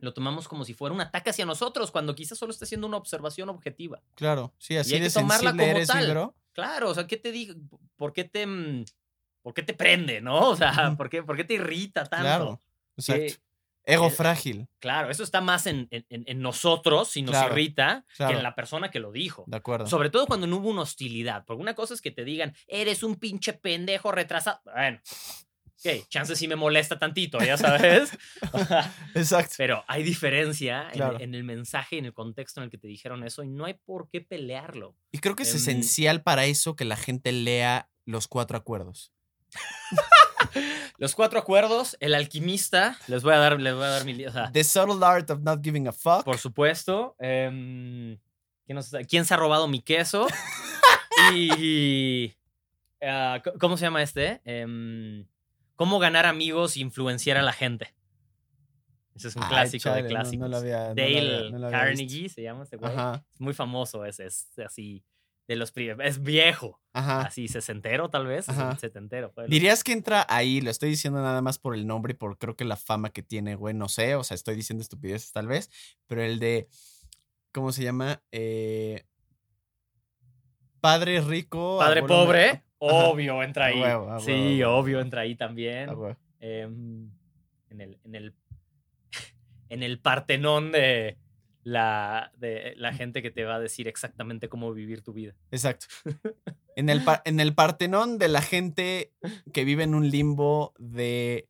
lo 0.00 0.12
tomamos 0.12 0.48
como 0.48 0.64
si 0.64 0.74
fuera 0.74 0.94
un 0.94 1.00
ataque 1.00 1.30
hacia 1.30 1.46
nosotros, 1.46 1.90
cuando 1.90 2.14
quizás 2.14 2.36
solo 2.36 2.50
está 2.52 2.66
siendo 2.66 2.86
una 2.86 2.96
observación 2.98 3.48
objetiva. 3.48 4.02
claro. 4.16 4.52
Sí, 4.58 4.76
así 4.76 4.94
hay 4.94 5.00
que 5.00 5.06
de 5.08 5.10
tomarla 5.14 5.50
sensible 5.52 5.64
como 5.66 5.76
eres, 5.76 5.88
tal. 5.88 6.32
Claro, 6.52 6.90
o 6.90 6.94
sea, 6.94 7.06
¿qué 7.06 7.16
te 7.16 7.32
digo? 7.32 7.54
¿Por 7.96 8.12
qué 8.12 8.24
te. 8.24 8.46
mm, 8.46 8.84
¿Por 9.42 9.54
qué 9.54 9.62
te 9.62 9.72
prende, 9.74 10.20
no? 10.20 10.50
O 10.50 10.56
sea. 10.56 10.94
¿por 10.96 11.08
qué, 11.08 11.22
por 11.22 11.36
qué 11.36 11.44
te 11.44 11.54
irrita 11.54 12.04
tanto? 12.04 12.24
Claro, 12.24 12.60
exacto. 12.96 13.22
Que- 13.34 13.40
Ego 13.86 14.06
eh, 14.06 14.10
frágil, 14.10 14.68
Claro, 14.78 15.10
eso 15.10 15.22
está 15.22 15.40
más 15.40 15.66
en, 15.66 15.88
en- 15.90 16.06
en- 16.08 16.24
en 16.26 16.40
nosotros 16.40 17.16
y 17.16 17.22
nos 17.22 17.32
Claro, 17.32 17.52
irrita 17.52 18.04
que 18.08 18.14
claro. 18.16 18.36
en 18.38 18.42
la 18.42 18.54
persona 18.54 18.90
que 18.90 18.98
lo 19.00 19.12
dijo. 19.12 19.44
de 19.46 19.56
acuerdo. 19.56 19.86
Sobre 19.86 20.10
todo 20.10 20.26
cuando 20.26 20.46
no 20.46 20.56
hubo 20.56 20.70
una 20.70 20.82
hostilidad. 20.82 21.44
Porque 21.46 21.60
una 21.62 21.74
cosa 21.74 21.92
es 21.94 22.00
que 22.00 22.10
te 22.10 22.24
digan, 22.24 22.54
eres 22.66 23.02
un 23.02 23.16
pinche 23.16 23.52
pendejo 23.52 24.10
retrasado. 24.12 24.60
Bueno, 24.64 25.00
ok, 25.84 26.08
chance 26.08 26.34
sí 26.36 26.48
me 26.48 26.56
molesta 26.56 26.98
tantito, 26.98 27.38
ya 27.40 27.56
sabes. 27.58 28.16
Exacto. 29.14 29.54
Pero 29.58 29.84
hay 29.86 30.02
diferencia 30.02 30.84
en- 30.88 30.92
Claro. 30.94 31.20
en, 31.20 31.34
el 31.34 31.44
mensaje, 31.44 31.98
en 31.98 32.06
el 32.06 32.14
contexto 32.14 32.60
en 32.60 32.64
el 32.64 32.70
que 32.70 32.78
te 32.78 32.88
dijeron 32.88 33.22
eso 33.24 33.42
y 33.42 33.48
no 33.48 33.66
hay 33.66 33.74
por 33.74 34.08
qué 34.08 34.20
pelearlo. 34.22 34.96
Y 35.12 35.18
creo 35.18 35.36
que 35.36 35.42
es 35.42 35.50
Em, 35.50 35.56
esencial 35.56 36.22
para 36.22 36.46
eso 36.46 36.74
que 36.76 36.84
la 36.86 36.96
gente 36.96 37.32
lea 37.32 37.88
los 38.06 38.28
cuatro 38.28 38.56
acuerdos. 38.56 39.12
Los 41.04 41.14
cuatro 41.14 41.38
acuerdos, 41.38 41.98
el 42.00 42.14
alquimista, 42.14 42.96
les 43.08 43.22
voy 43.22 43.34
a 43.34 43.36
dar, 43.36 43.60
les 43.60 43.74
voy 43.74 43.84
a 43.84 43.88
dar 43.88 44.06
mi 44.06 44.24
o 44.24 44.32
sea, 44.32 44.50
The 44.52 44.64
subtle 44.64 45.04
art 45.04 45.28
of 45.30 45.40
not 45.42 45.62
giving 45.62 45.86
a 45.86 45.92
fuck. 45.92 46.24
por 46.24 46.38
supuesto. 46.38 47.14
em, 47.18 48.16
¿quién, 48.64 48.74
nos- 48.76 48.90
quién 49.06 49.26
se 49.26 49.34
ha 49.34 49.36
robado 49.36 49.68
mi 49.68 49.82
queso? 49.82 50.26
y. 51.34 52.32
ah, 53.02 53.42
¿Cómo 53.60 53.76
se 53.76 53.84
llama 53.84 54.02
este? 54.02 54.40
Em, 54.46 55.26
¿Cómo 55.76 55.98
ganar 55.98 56.24
amigos 56.24 56.76
e 56.76 56.80
influenciar 56.80 57.36
a 57.36 57.42
la 57.42 57.52
gente? 57.52 57.94
Ese 59.14 59.28
es 59.28 59.36
un 59.36 59.42
Ay, 59.42 59.48
clásico 59.50 59.82
chale, 59.84 60.02
de 60.04 60.08
clásicos. 60.08 60.38
No, 60.40 60.48
lo 60.48 60.56
había, 60.56 60.78
no 60.78 60.88
lo 60.88 60.94
Dale 60.94 61.18
había- 61.18 61.50
no 61.50 61.58
lo 61.58 61.66
había 61.66 61.78
visto. 61.80 62.00
Carnegie 62.00 62.28
se 62.30 62.42
llama 62.42 62.62
este 62.64 62.76
güey. 62.78 62.90
Ajá, 62.92 63.24
Es 63.34 63.40
muy 63.42 63.52
famoso 63.52 64.04
ese, 64.06 64.24
es 64.24 64.48
así. 64.64 65.04
De 65.46 65.56
los 65.56 65.72
primeros. 65.72 66.04
Es 66.06 66.22
viejo. 66.22 66.80
ajá. 66.94 67.22
Así, 67.22 67.48
sesentero 67.48 68.08
tal 68.08 68.26
vez. 68.26 68.48
Ajá. 68.48 68.78
Setentero. 68.78 69.32
¿Dirías 69.48 69.84
que 69.84 69.92
entra 69.92 70.24
ahí? 70.28 70.60
Lo 70.62 70.70
estoy 70.70 70.88
diciendo 70.90 71.20
nada 71.20 71.42
más 71.42 71.58
por 71.58 71.74
el 71.74 71.86
nombre 71.86 72.12
y 72.12 72.16
por 72.16 72.38
creo 72.38 72.56
que 72.56 72.64
la 72.64 72.76
fama 72.76 73.10
que 73.10 73.22
tiene, 73.22 73.54
güey. 73.54 73.74
No 73.74 73.88
sé, 73.88 74.14
o 74.14 74.24
sea, 74.24 74.34
estoy 74.34 74.56
diciendo 74.56 74.80
estupideces 74.82 75.32
tal 75.32 75.46
vez. 75.46 75.70
Pero 76.06 76.22
el 76.22 76.38
de. 76.38 76.68
¿Cómo 77.52 77.72
se 77.72 77.82
llama? 77.84 78.22
Eh, 78.32 79.04
padre 80.80 81.20
rico. 81.20 81.78
Padre 81.78 82.00
abuelo 82.00 82.24
pobre, 82.24 82.52
me- 82.52 82.62
obvio, 82.78 83.42
entra 83.42 83.66
ahí. 83.66 83.80
huevo, 83.80 84.20
sí, 84.20 84.32
huevo, 84.60 84.76
obvio, 84.76 85.00
entra 85.00 85.22
ahí 85.22 85.34
también. 85.36 85.90
Em, 86.40 87.10
en 87.70 87.80
el, 87.80 87.98
en 88.04 88.14
el, 88.14 88.34
en 89.68 89.82
el 89.82 89.98
partenón 90.00 90.72
de 90.72 91.16
la, 91.64 92.30
de 92.36 92.74
la 92.76 92.92
gente 92.92 93.22
que 93.22 93.30
te 93.30 93.44
va 93.44 93.56
a 93.56 93.60
decir 93.60 93.88
exactamente 93.88 94.48
cómo 94.48 94.72
vivir 94.72 95.02
tu 95.02 95.12
vida. 95.12 95.34
Exacto. 95.50 95.86
En 96.76 96.88
el, 96.88 97.02
en 97.24 97.38
el 97.38 97.54
Partenón 97.54 98.18
de 98.18 98.26
la 98.26 98.42
gente 98.42 99.12
que 99.52 99.64
vive 99.64 99.84
en 99.84 99.94
un 99.94 100.10
limbo 100.10 100.74
de 100.76 101.48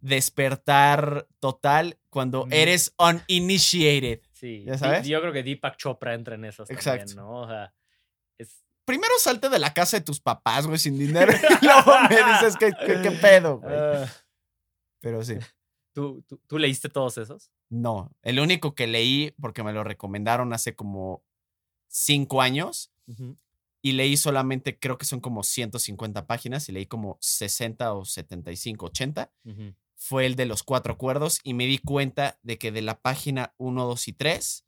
despertar 0.00 1.28
total 1.40 1.98
cuando 2.08 2.46
eres 2.50 2.94
uninitiated. 2.96 4.22
Sí, 4.32 4.64
¿Ya 4.64 4.78
sabes? 4.78 5.06
Yo 5.06 5.20
creo 5.20 5.34
que 5.34 5.42
Deepak 5.42 5.76
Chopra 5.76 6.14
entra 6.14 6.36
en 6.36 6.46
esas 6.46 6.68
también, 6.68 6.78
Exacto. 6.78 7.16
¿no? 7.16 7.42
O 7.42 7.48
sea, 7.48 7.74
es, 8.38 8.64
Primero 8.86 9.12
salte 9.18 9.50
de 9.50 9.58
la 9.58 9.74
casa 9.74 9.98
de 9.98 10.04
tus 10.04 10.20
papás, 10.20 10.66
güey, 10.66 10.78
sin 10.78 10.98
dinero. 10.98 11.30
Y 11.60 11.66
luego 11.66 11.92
me 12.08 12.16
dices 12.32 12.56
qué 12.56 13.10
pedo, 13.20 13.58
güey. 13.58 13.74
ah, 13.76 14.06
Pero 15.00 15.22
sí. 15.22 15.36
¿tú, 15.92 16.22
tú, 16.26 16.40
tú 16.46 16.58
leíste 16.58 16.88
todos 16.88 17.18
esos? 17.18 17.52
No. 17.72 18.10
El 18.22 18.38
único 18.38 18.74
que 18.74 18.86
leí, 18.86 19.32
porque 19.40 19.62
me 19.62 19.72
lo 19.72 19.82
recomendaron 19.82 20.52
hace 20.52 20.74
como 20.76 21.24
cinco 21.88 22.42
años, 22.42 22.92
y 23.80 23.92
leí 23.92 24.16
solamente, 24.16 24.78
creo 24.78 24.98
que 24.98 25.06
son 25.06 25.20
como 25.20 25.42
150 25.42 26.26
páginas, 26.26 26.68
y 26.68 26.72
leí 26.72 26.86
como 26.86 27.16
60 27.20 27.94
o 27.94 28.04
75, 28.04 28.86
80. 28.86 29.32
Ujú. 29.44 29.74
fue 29.96 30.26
el 30.26 30.34
de 30.36 30.46
los 30.46 30.62
cuatro 30.64 30.92
acuerdos 30.94 31.38
y 31.44 31.54
me 31.54 31.64
di 31.66 31.78
cuenta 31.78 32.38
de 32.42 32.58
que 32.58 32.72
de 32.72 32.82
la 32.82 33.00
página 33.00 33.54
1, 33.58 33.86
2 33.86 34.08
y 34.08 34.12
3 34.12 34.64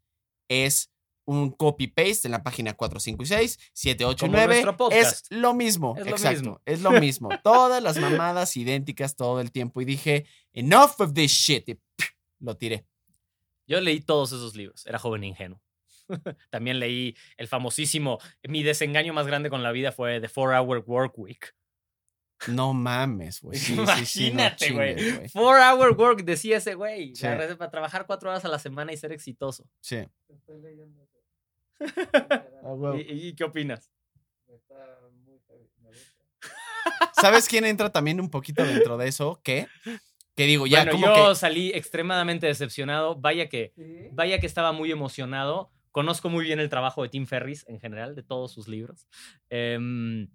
es 0.49 0.90
un 1.27 1.51
copy-paste 1.51 2.29
en 2.29 2.33
la 2.33 2.43
página 2.45 2.75
4, 2.75 3.01
5 3.01 3.23
y 3.23 3.27
6, 3.27 3.59
7, 3.73 4.05
8 4.05 4.27
y 4.27 4.29
Como 4.29 4.38
9. 4.38 4.62
nuestro 4.62 4.90
Es 4.90 5.25
lo 5.31 5.53
mismo. 5.55 5.95
Es 5.99 6.05
lo 6.07 6.11
exacto. 6.12 6.38
mismo. 6.40 6.61
Es 6.64 6.83
lo 6.83 6.90
mismo. 6.93 7.29
Todas 7.43 7.83
las 7.83 7.97
mamadas 8.31 8.57
idénticas 8.57 9.17
todo 9.17 9.40
el 9.40 9.51
tiempo. 9.51 9.81
Y 9.81 9.85
dije, 9.85 10.27
enough 10.53 11.01
of 11.01 11.12
this 11.14 11.33
shit. 11.33 11.69
Y 11.69 11.79
lo 12.38 12.57
tiré. 12.57 12.87
Yo 13.66 13.81
leí 13.81 14.00
todos 14.00 14.33
esos 14.33 14.55
libros, 14.55 14.87
era 14.87 14.98
joven 14.98 15.24
e 15.24 15.29
ingenuo. 15.29 15.61
También 16.50 16.81
leí 16.81 17.16
el 17.37 17.48
famosísimo, 17.48 18.18
mi 18.42 18.62
desengaño 18.62 19.12
más 19.12 19.27
grande 19.27 19.50
con 19.50 19.62
la 19.62 19.72
vida 19.72 19.92
fue 19.92 20.20
The 20.20 20.29
Four 20.29 20.55
Hour 20.55 20.85
Work 20.87 21.18
Week. 21.18 21.55
No 22.48 22.74
mames, 22.74 23.40
güey. 23.40 23.59
Sí, 23.59 23.74
sí, 23.74 24.07
sí, 24.07 24.33
no 24.33 24.42
Imagínate, 24.42 24.72
güey. 24.72 25.29
Four 25.29 25.59
Hour 25.61 25.96
Work, 25.96 26.24
decía 26.24 26.59
ese 26.59 26.74
güey. 26.74 27.14
Para 27.14 27.70
trabajar 27.70 28.07
cuatro 28.07 28.31
horas 28.31 28.44
a 28.44 28.48
la 28.48 28.59
semana 28.59 28.92
y 28.92 28.96
ser 28.96 29.12
exitoso. 29.12 29.68
Sí. 29.81 30.07
¿Y, 32.98 33.29
y 33.29 33.35
qué 33.35 33.44
opinas? 33.44 33.90
¿Sabes 37.12 37.48
quién 37.48 37.64
entra 37.64 37.90
también 37.90 38.20
un 38.20 38.29
poquito 38.29 38.64
dentro 38.64 38.96
de 38.98 39.09
eso? 39.09 39.40
¿Qué? 39.42 39.66
Que 40.35 40.47
digo, 40.47 40.66
ya 40.66 40.85
bueno, 40.85 40.92
como 40.92 41.07
yo 41.07 41.29
que... 41.31 41.35
salí 41.37 41.70
extremadamente 41.75 42.47
decepcionado. 42.47 43.16
Vaya 43.16 43.49
que, 43.49 43.73
vaya 44.12 44.40
que 44.40 44.47
estaba 44.47 44.73
muy 44.73 44.90
emocionado. 44.90 45.70
Conozco 45.92 46.29
muy 46.29 46.44
bien 46.44 46.59
el 46.59 46.68
trabajo 46.68 47.03
de 47.03 47.09
Tim 47.09 47.27
Ferris 47.27 47.64
en 47.68 47.79
general, 47.79 48.16
de 48.16 48.25
todos 48.25 48.53
sus 48.53 48.66
libros. 48.66 49.07
Em, 49.49 50.29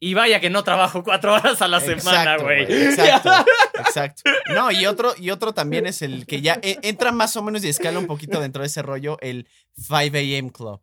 y 0.00 0.14
vaya 0.14 0.38
que 0.38 0.50
no 0.50 0.62
trabajo 0.64 1.02
cuatro 1.02 1.34
horas 1.34 1.60
a 1.62 1.68
la 1.68 1.80
semana, 1.80 2.36
güey. 2.36 2.62
Exacto, 2.64 3.30
exacto. 3.78 4.22
No, 4.54 4.70
y 4.70 4.84
otro, 4.86 5.14
y 5.18 5.30
otro 5.30 5.54
también 5.54 5.86
es 5.86 6.02
el 6.02 6.26
que 6.26 6.40
ya 6.42 6.58
e- 6.62 6.78
entra 6.82 7.10
más 7.10 7.36
o 7.36 7.42
menos 7.42 7.64
y 7.64 7.68
escala 7.68 7.98
un 7.98 8.06
poquito 8.06 8.40
dentro 8.40 8.62
de 8.62 8.66
ese 8.66 8.82
rollo, 8.82 9.16
el 9.20 9.48
5 9.76 9.94
a.m. 10.14 10.52
Club. 10.52 10.80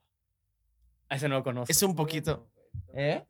Ese 1.10 1.30
no 1.30 1.36
lo 1.36 1.44
conozco. 1.44 1.72
Es 1.72 1.82
un 1.84 1.96
poquito. 1.96 2.50
¿Eh? 2.94 3.24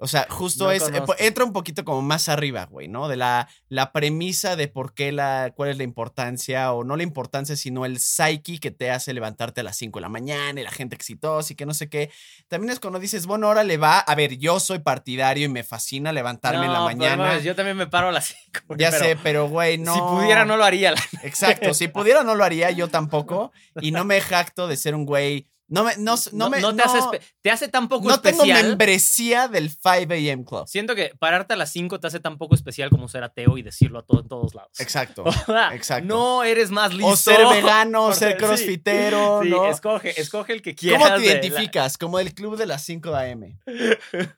O 0.00 0.06
sea, 0.06 0.26
justo 0.30 0.64
No 0.66 0.70
es. 0.70 0.82
eh, 0.82 0.92
conozco. 0.92 1.16
entra 1.18 1.44
un 1.44 1.52
poquito 1.52 1.84
como 1.84 2.02
más 2.02 2.28
arriba, 2.28 2.66
güey, 2.66 2.86
¿no? 2.86 3.08
De 3.08 3.16
la, 3.16 3.48
la 3.68 3.90
premisa 3.92 4.54
de 4.54 4.68
por 4.68 4.94
qué 4.94 5.10
la. 5.10 5.52
cuál 5.56 5.70
es 5.70 5.76
la 5.76 5.82
importancia, 5.82 6.72
o 6.72 6.84
no 6.84 6.96
la 6.96 7.02
importancia, 7.02 7.56
sino 7.56 7.84
el 7.84 7.98
psyche 7.98 8.60
que 8.60 8.70
te 8.70 8.90
hace 8.92 9.12
levantarte 9.12 9.60
a 9.60 9.64
las 9.64 9.76
5 9.76 9.98
de 9.98 10.02
la 10.02 10.08
mañana 10.08 10.60
y 10.60 10.62
la 10.64 10.70
gente 10.70 10.94
exitosa 10.94 11.52
y 11.52 11.56
que 11.56 11.66
no 11.66 11.74
sé 11.74 11.88
qué. 11.88 12.10
También 12.46 12.72
es 12.72 12.78
cuando 12.80 13.00
dices, 13.00 13.26
bueno, 13.26 13.48
ahora 13.48 13.64
le 13.64 13.76
va. 13.76 13.98
A 13.98 14.14
ver, 14.14 14.38
yo 14.38 14.60
soy 14.60 14.78
partidario 14.78 15.46
y 15.46 15.48
me 15.48 15.64
fascina 15.64 16.12
levantarme 16.12 16.66
en 16.66 16.72
la 16.72 16.78
pero 16.78 16.84
mañana. 16.84 17.38
yo 17.40 17.56
también 17.56 17.76
me 17.76 17.86
paro 17.88 18.08
a 18.08 18.12
las 18.12 18.26
5. 18.52 18.76
ya 18.78 18.92
sé, 18.92 19.16
pero 19.22 19.48
güey, 19.48 19.78
no. 19.78 19.94
Si 19.94 20.00
pudiera, 20.00 20.44
no 20.44 20.56
lo 20.56 20.64
haría. 20.64 20.92
la- 20.92 21.02
Exacto, 21.24 21.74
si 21.74 21.88
pudiera 21.88 22.22
no 22.22 22.34
lo 22.36 22.44
haría, 22.44 22.70
yo 22.70 22.86
tampoco. 22.88 23.50
Y 23.80 23.90
no 23.90 24.04
me 24.04 24.20
jacto 24.20 24.68
de 24.68 24.76
ser 24.76 24.94
un 24.94 25.04
güey. 25.06 25.48
No 25.70 25.84
me, 25.84 25.96
no, 25.98 26.14
no, 26.14 26.20
No, 26.32 26.50
me, 26.50 26.60
no 26.62 26.74
te, 26.74 26.82
hace 26.82 26.98
te 27.42 27.50
hace 27.50 27.68
tan 27.68 27.88
poco 27.88 28.08
no 28.08 28.20
tengo 28.20 28.42
especial. 28.42 28.64
membresía 28.66 29.48
del 29.48 29.68
5 29.70 29.88
a.m. 30.14 30.44
Club. 30.44 30.66
Siento 30.66 30.94
que 30.94 31.12
pararte 31.18 31.52
a 31.52 31.56
las 31.56 31.70
5 31.72 32.00
te 32.00 32.06
hace 32.06 32.20
tan 32.20 32.38
poco 32.38 32.54
especial 32.54 32.88
como 32.88 33.06
ser 33.08 33.22
ateo 33.22 33.58
y 33.58 33.62
decirlo 33.62 33.98
a 33.98 34.02
todo, 34.02 34.20
en 34.22 34.28
todos 34.28 34.54
lados. 34.54 34.72
Exacto. 34.80 35.24
O 35.28 35.32
sea, 35.32 35.74
exacto. 35.74 36.06
No 36.08 36.42
eres 36.42 36.70
más 36.70 36.92
listo. 36.94 37.06
O 37.12 37.16
ser 37.16 37.46
vegano, 37.46 38.06
o 38.06 38.12
ser 38.14 38.32
sí, 38.32 38.38
crossfitero, 38.38 39.40
Sí, 39.42 39.50
¿no? 39.50 39.66
escoge, 39.70 40.18
escoge 40.20 40.52
el 40.54 40.62
que 40.62 40.74
quieras. 40.74 41.02
¿Cómo 41.02 41.14
te 41.16 41.20
de 41.20 41.26
la- 41.26 41.32
identificas? 41.34 41.98
Como 41.98 42.18
el 42.18 42.32
club 42.34 42.56
de 42.56 42.66
las 42.66 42.82
5 42.84 43.14
a.m. 43.14 43.58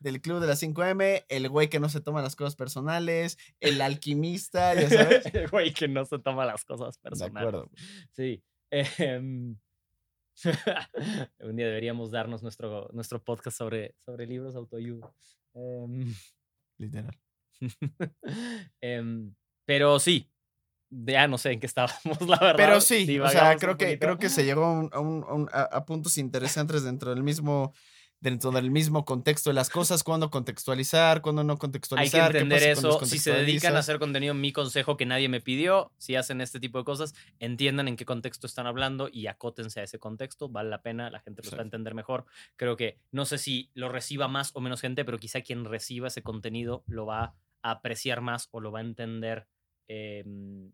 Del 0.00 0.20
club 0.20 0.40
de 0.40 0.46
las 0.48 0.58
5 0.58 0.82
a.m., 0.82 1.24
el 1.28 1.48
güey 1.48 1.68
que 1.68 1.78
no 1.80 1.88
se 1.88 2.00
toma 2.00 2.22
las 2.22 2.34
cosas 2.36 2.56
personales, 2.56 3.38
el 3.60 3.80
alquimista, 3.80 4.74
ya 4.74 4.88
sabes. 4.88 5.26
El 5.32 5.48
güey 5.48 5.72
que 5.72 5.86
no 5.86 6.04
se 6.04 6.18
toma 6.18 6.44
las 6.44 6.64
cosas 6.64 6.96
De 6.96 7.02
personales. 7.08 7.36
acuerdo. 7.48 7.70
Sí. 8.16 8.42
Em, 8.72 9.56
un 11.40 11.56
día 11.56 11.66
deberíamos 11.66 12.10
darnos 12.10 12.42
nuestro, 12.42 12.88
nuestro 12.92 13.22
podcast 13.22 13.56
sobre, 13.56 13.94
sobre 14.04 14.26
libros 14.26 14.54
autoayuda. 14.56 15.12
Em, 15.54 16.14
Literal. 16.78 17.18
em, 18.80 19.34
pero 19.66 19.98
sí, 19.98 20.30
ya 20.90 21.28
no 21.28 21.38
sé 21.38 21.52
en 21.52 21.60
qué 21.60 21.66
estábamos, 21.66 22.00
la 22.28 22.38
verdad. 22.38 22.56
Pero 22.56 22.80
sí, 22.80 23.18
o 23.20 23.28
sea, 23.28 23.56
creo 23.56 23.76
que, 23.76 23.86
poquito. 23.86 24.06
creo 24.06 24.18
que 24.18 24.28
se 24.28 24.44
llegó 24.44 24.64
a, 24.64 24.72
un- 24.72 24.90
a 24.92 25.32
un- 25.34 25.48
a 25.52 25.84
puntos 25.84 26.18
interesantes 26.18 26.82
dentro 26.82 27.10
del 27.14 27.22
mismo 27.22 27.72
dentro 28.22 28.50
del 28.50 28.70
mismo 28.70 29.06
contexto 29.06 29.48
de 29.48 29.54
las 29.54 29.70
cosas, 29.70 30.02
cuándo 30.04 30.30
contextualizar, 30.30 31.22
cuándo 31.22 31.42
no 31.42 31.54
Hay 31.54 31.56
que 31.56 31.60
contextualizar. 31.60 32.36
entender 32.36 32.62
eso. 32.64 33.02
Si 33.06 33.18
se 33.18 33.32
dedican 33.32 33.74
a 33.76 33.78
hacer 33.78 33.98
contenido, 33.98 34.34
mi 34.34 34.52
consejo 34.52 34.98
que 34.98 35.06
nadie 35.06 35.28
me 35.30 35.40
pidió, 35.40 35.90
si 35.96 36.16
hacen 36.16 36.42
este 36.42 36.60
tipo 36.60 36.76
de 36.78 36.84
cosas, 36.84 37.14
entiendan 37.38 37.88
en 37.88 37.96
qué 37.96 38.04
contexto 38.04 38.46
están 38.46 38.66
hablando 38.66 39.08
y 39.10 39.26
acótense 39.26 39.80
a 39.80 39.84
ese 39.84 39.98
contexto. 39.98 40.50
Vale 40.50 40.68
la 40.68 40.82
pena, 40.82 41.08
la 41.10 41.20
gente 41.20 41.42
Sí. 41.42 41.50
va 41.54 41.62
a 41.62 41.64
entender 41.64 41.94
mejor. 41.94 42.26
Creo 42.56 42.76
que 42.76 42.98
no 43.10 43.24
sé 43.24 43.38
si 43.38 43.70
lo 43.72 43.88
reciba 43.88 44.28
más 44.28 44.50
o 44.54 44.60
menos 44.60 44.82
gente, 44.82 45.04
pero 45.06 45.18
quizá 45.18 45.40
quien 45.40 45.64
reciba 45.64 46.08
ese 46.08 46.22
contenido 46.22 46.84
lo 46.86 47.06
va 47.06 47.34
a 47.62 47.70
apreciar 47.70 48.20
más 48.20 48.48
o 48.50 48.60
lo 48.60 48.70
va 48.70 48.80
a 48.80 48.82
entender 48.82 49.46
em, 49.88 50.70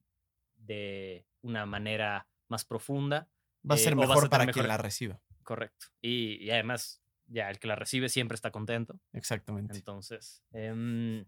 de 0.57 1.25
una 1.43 1.65
manera 1.65 2.27
más 2.49 2.65
profunda. 2.65 3.29
Va 3.69 3.77
a 3.77 3.79
eh, 3.79 3.81
ser 3.81 3.93
a 3.93 3.97
mejor 3.97 4.29
para 4.29 4.45
mejor- 4.45 4.55
quien 4.55 4.69
la 4.69 4.77
reciba. 4.77 5.21
Correcto. 5.43 5.87
Y, 6.03 6.43
y 6.45 6.51
además, 6.51 7.01
ya 7.27 7.51
el 7.51 7.59
que 7.59 7.69
la 7.69 7.77
recibe 7.77 8.09
siempre 8.09 8.35
está 8.35 8.51
contento. 8.51 9.01
Exactamente. 9.13 9.77
Entonces, 9.77 10.43
em, 10.53 11.25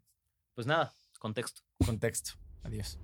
pues 0.54 0.66
nada, 0.66 0.92
contexto. 1.18 1.62
Contexto. 1.84 2.32
Adiós. 2.62 2.98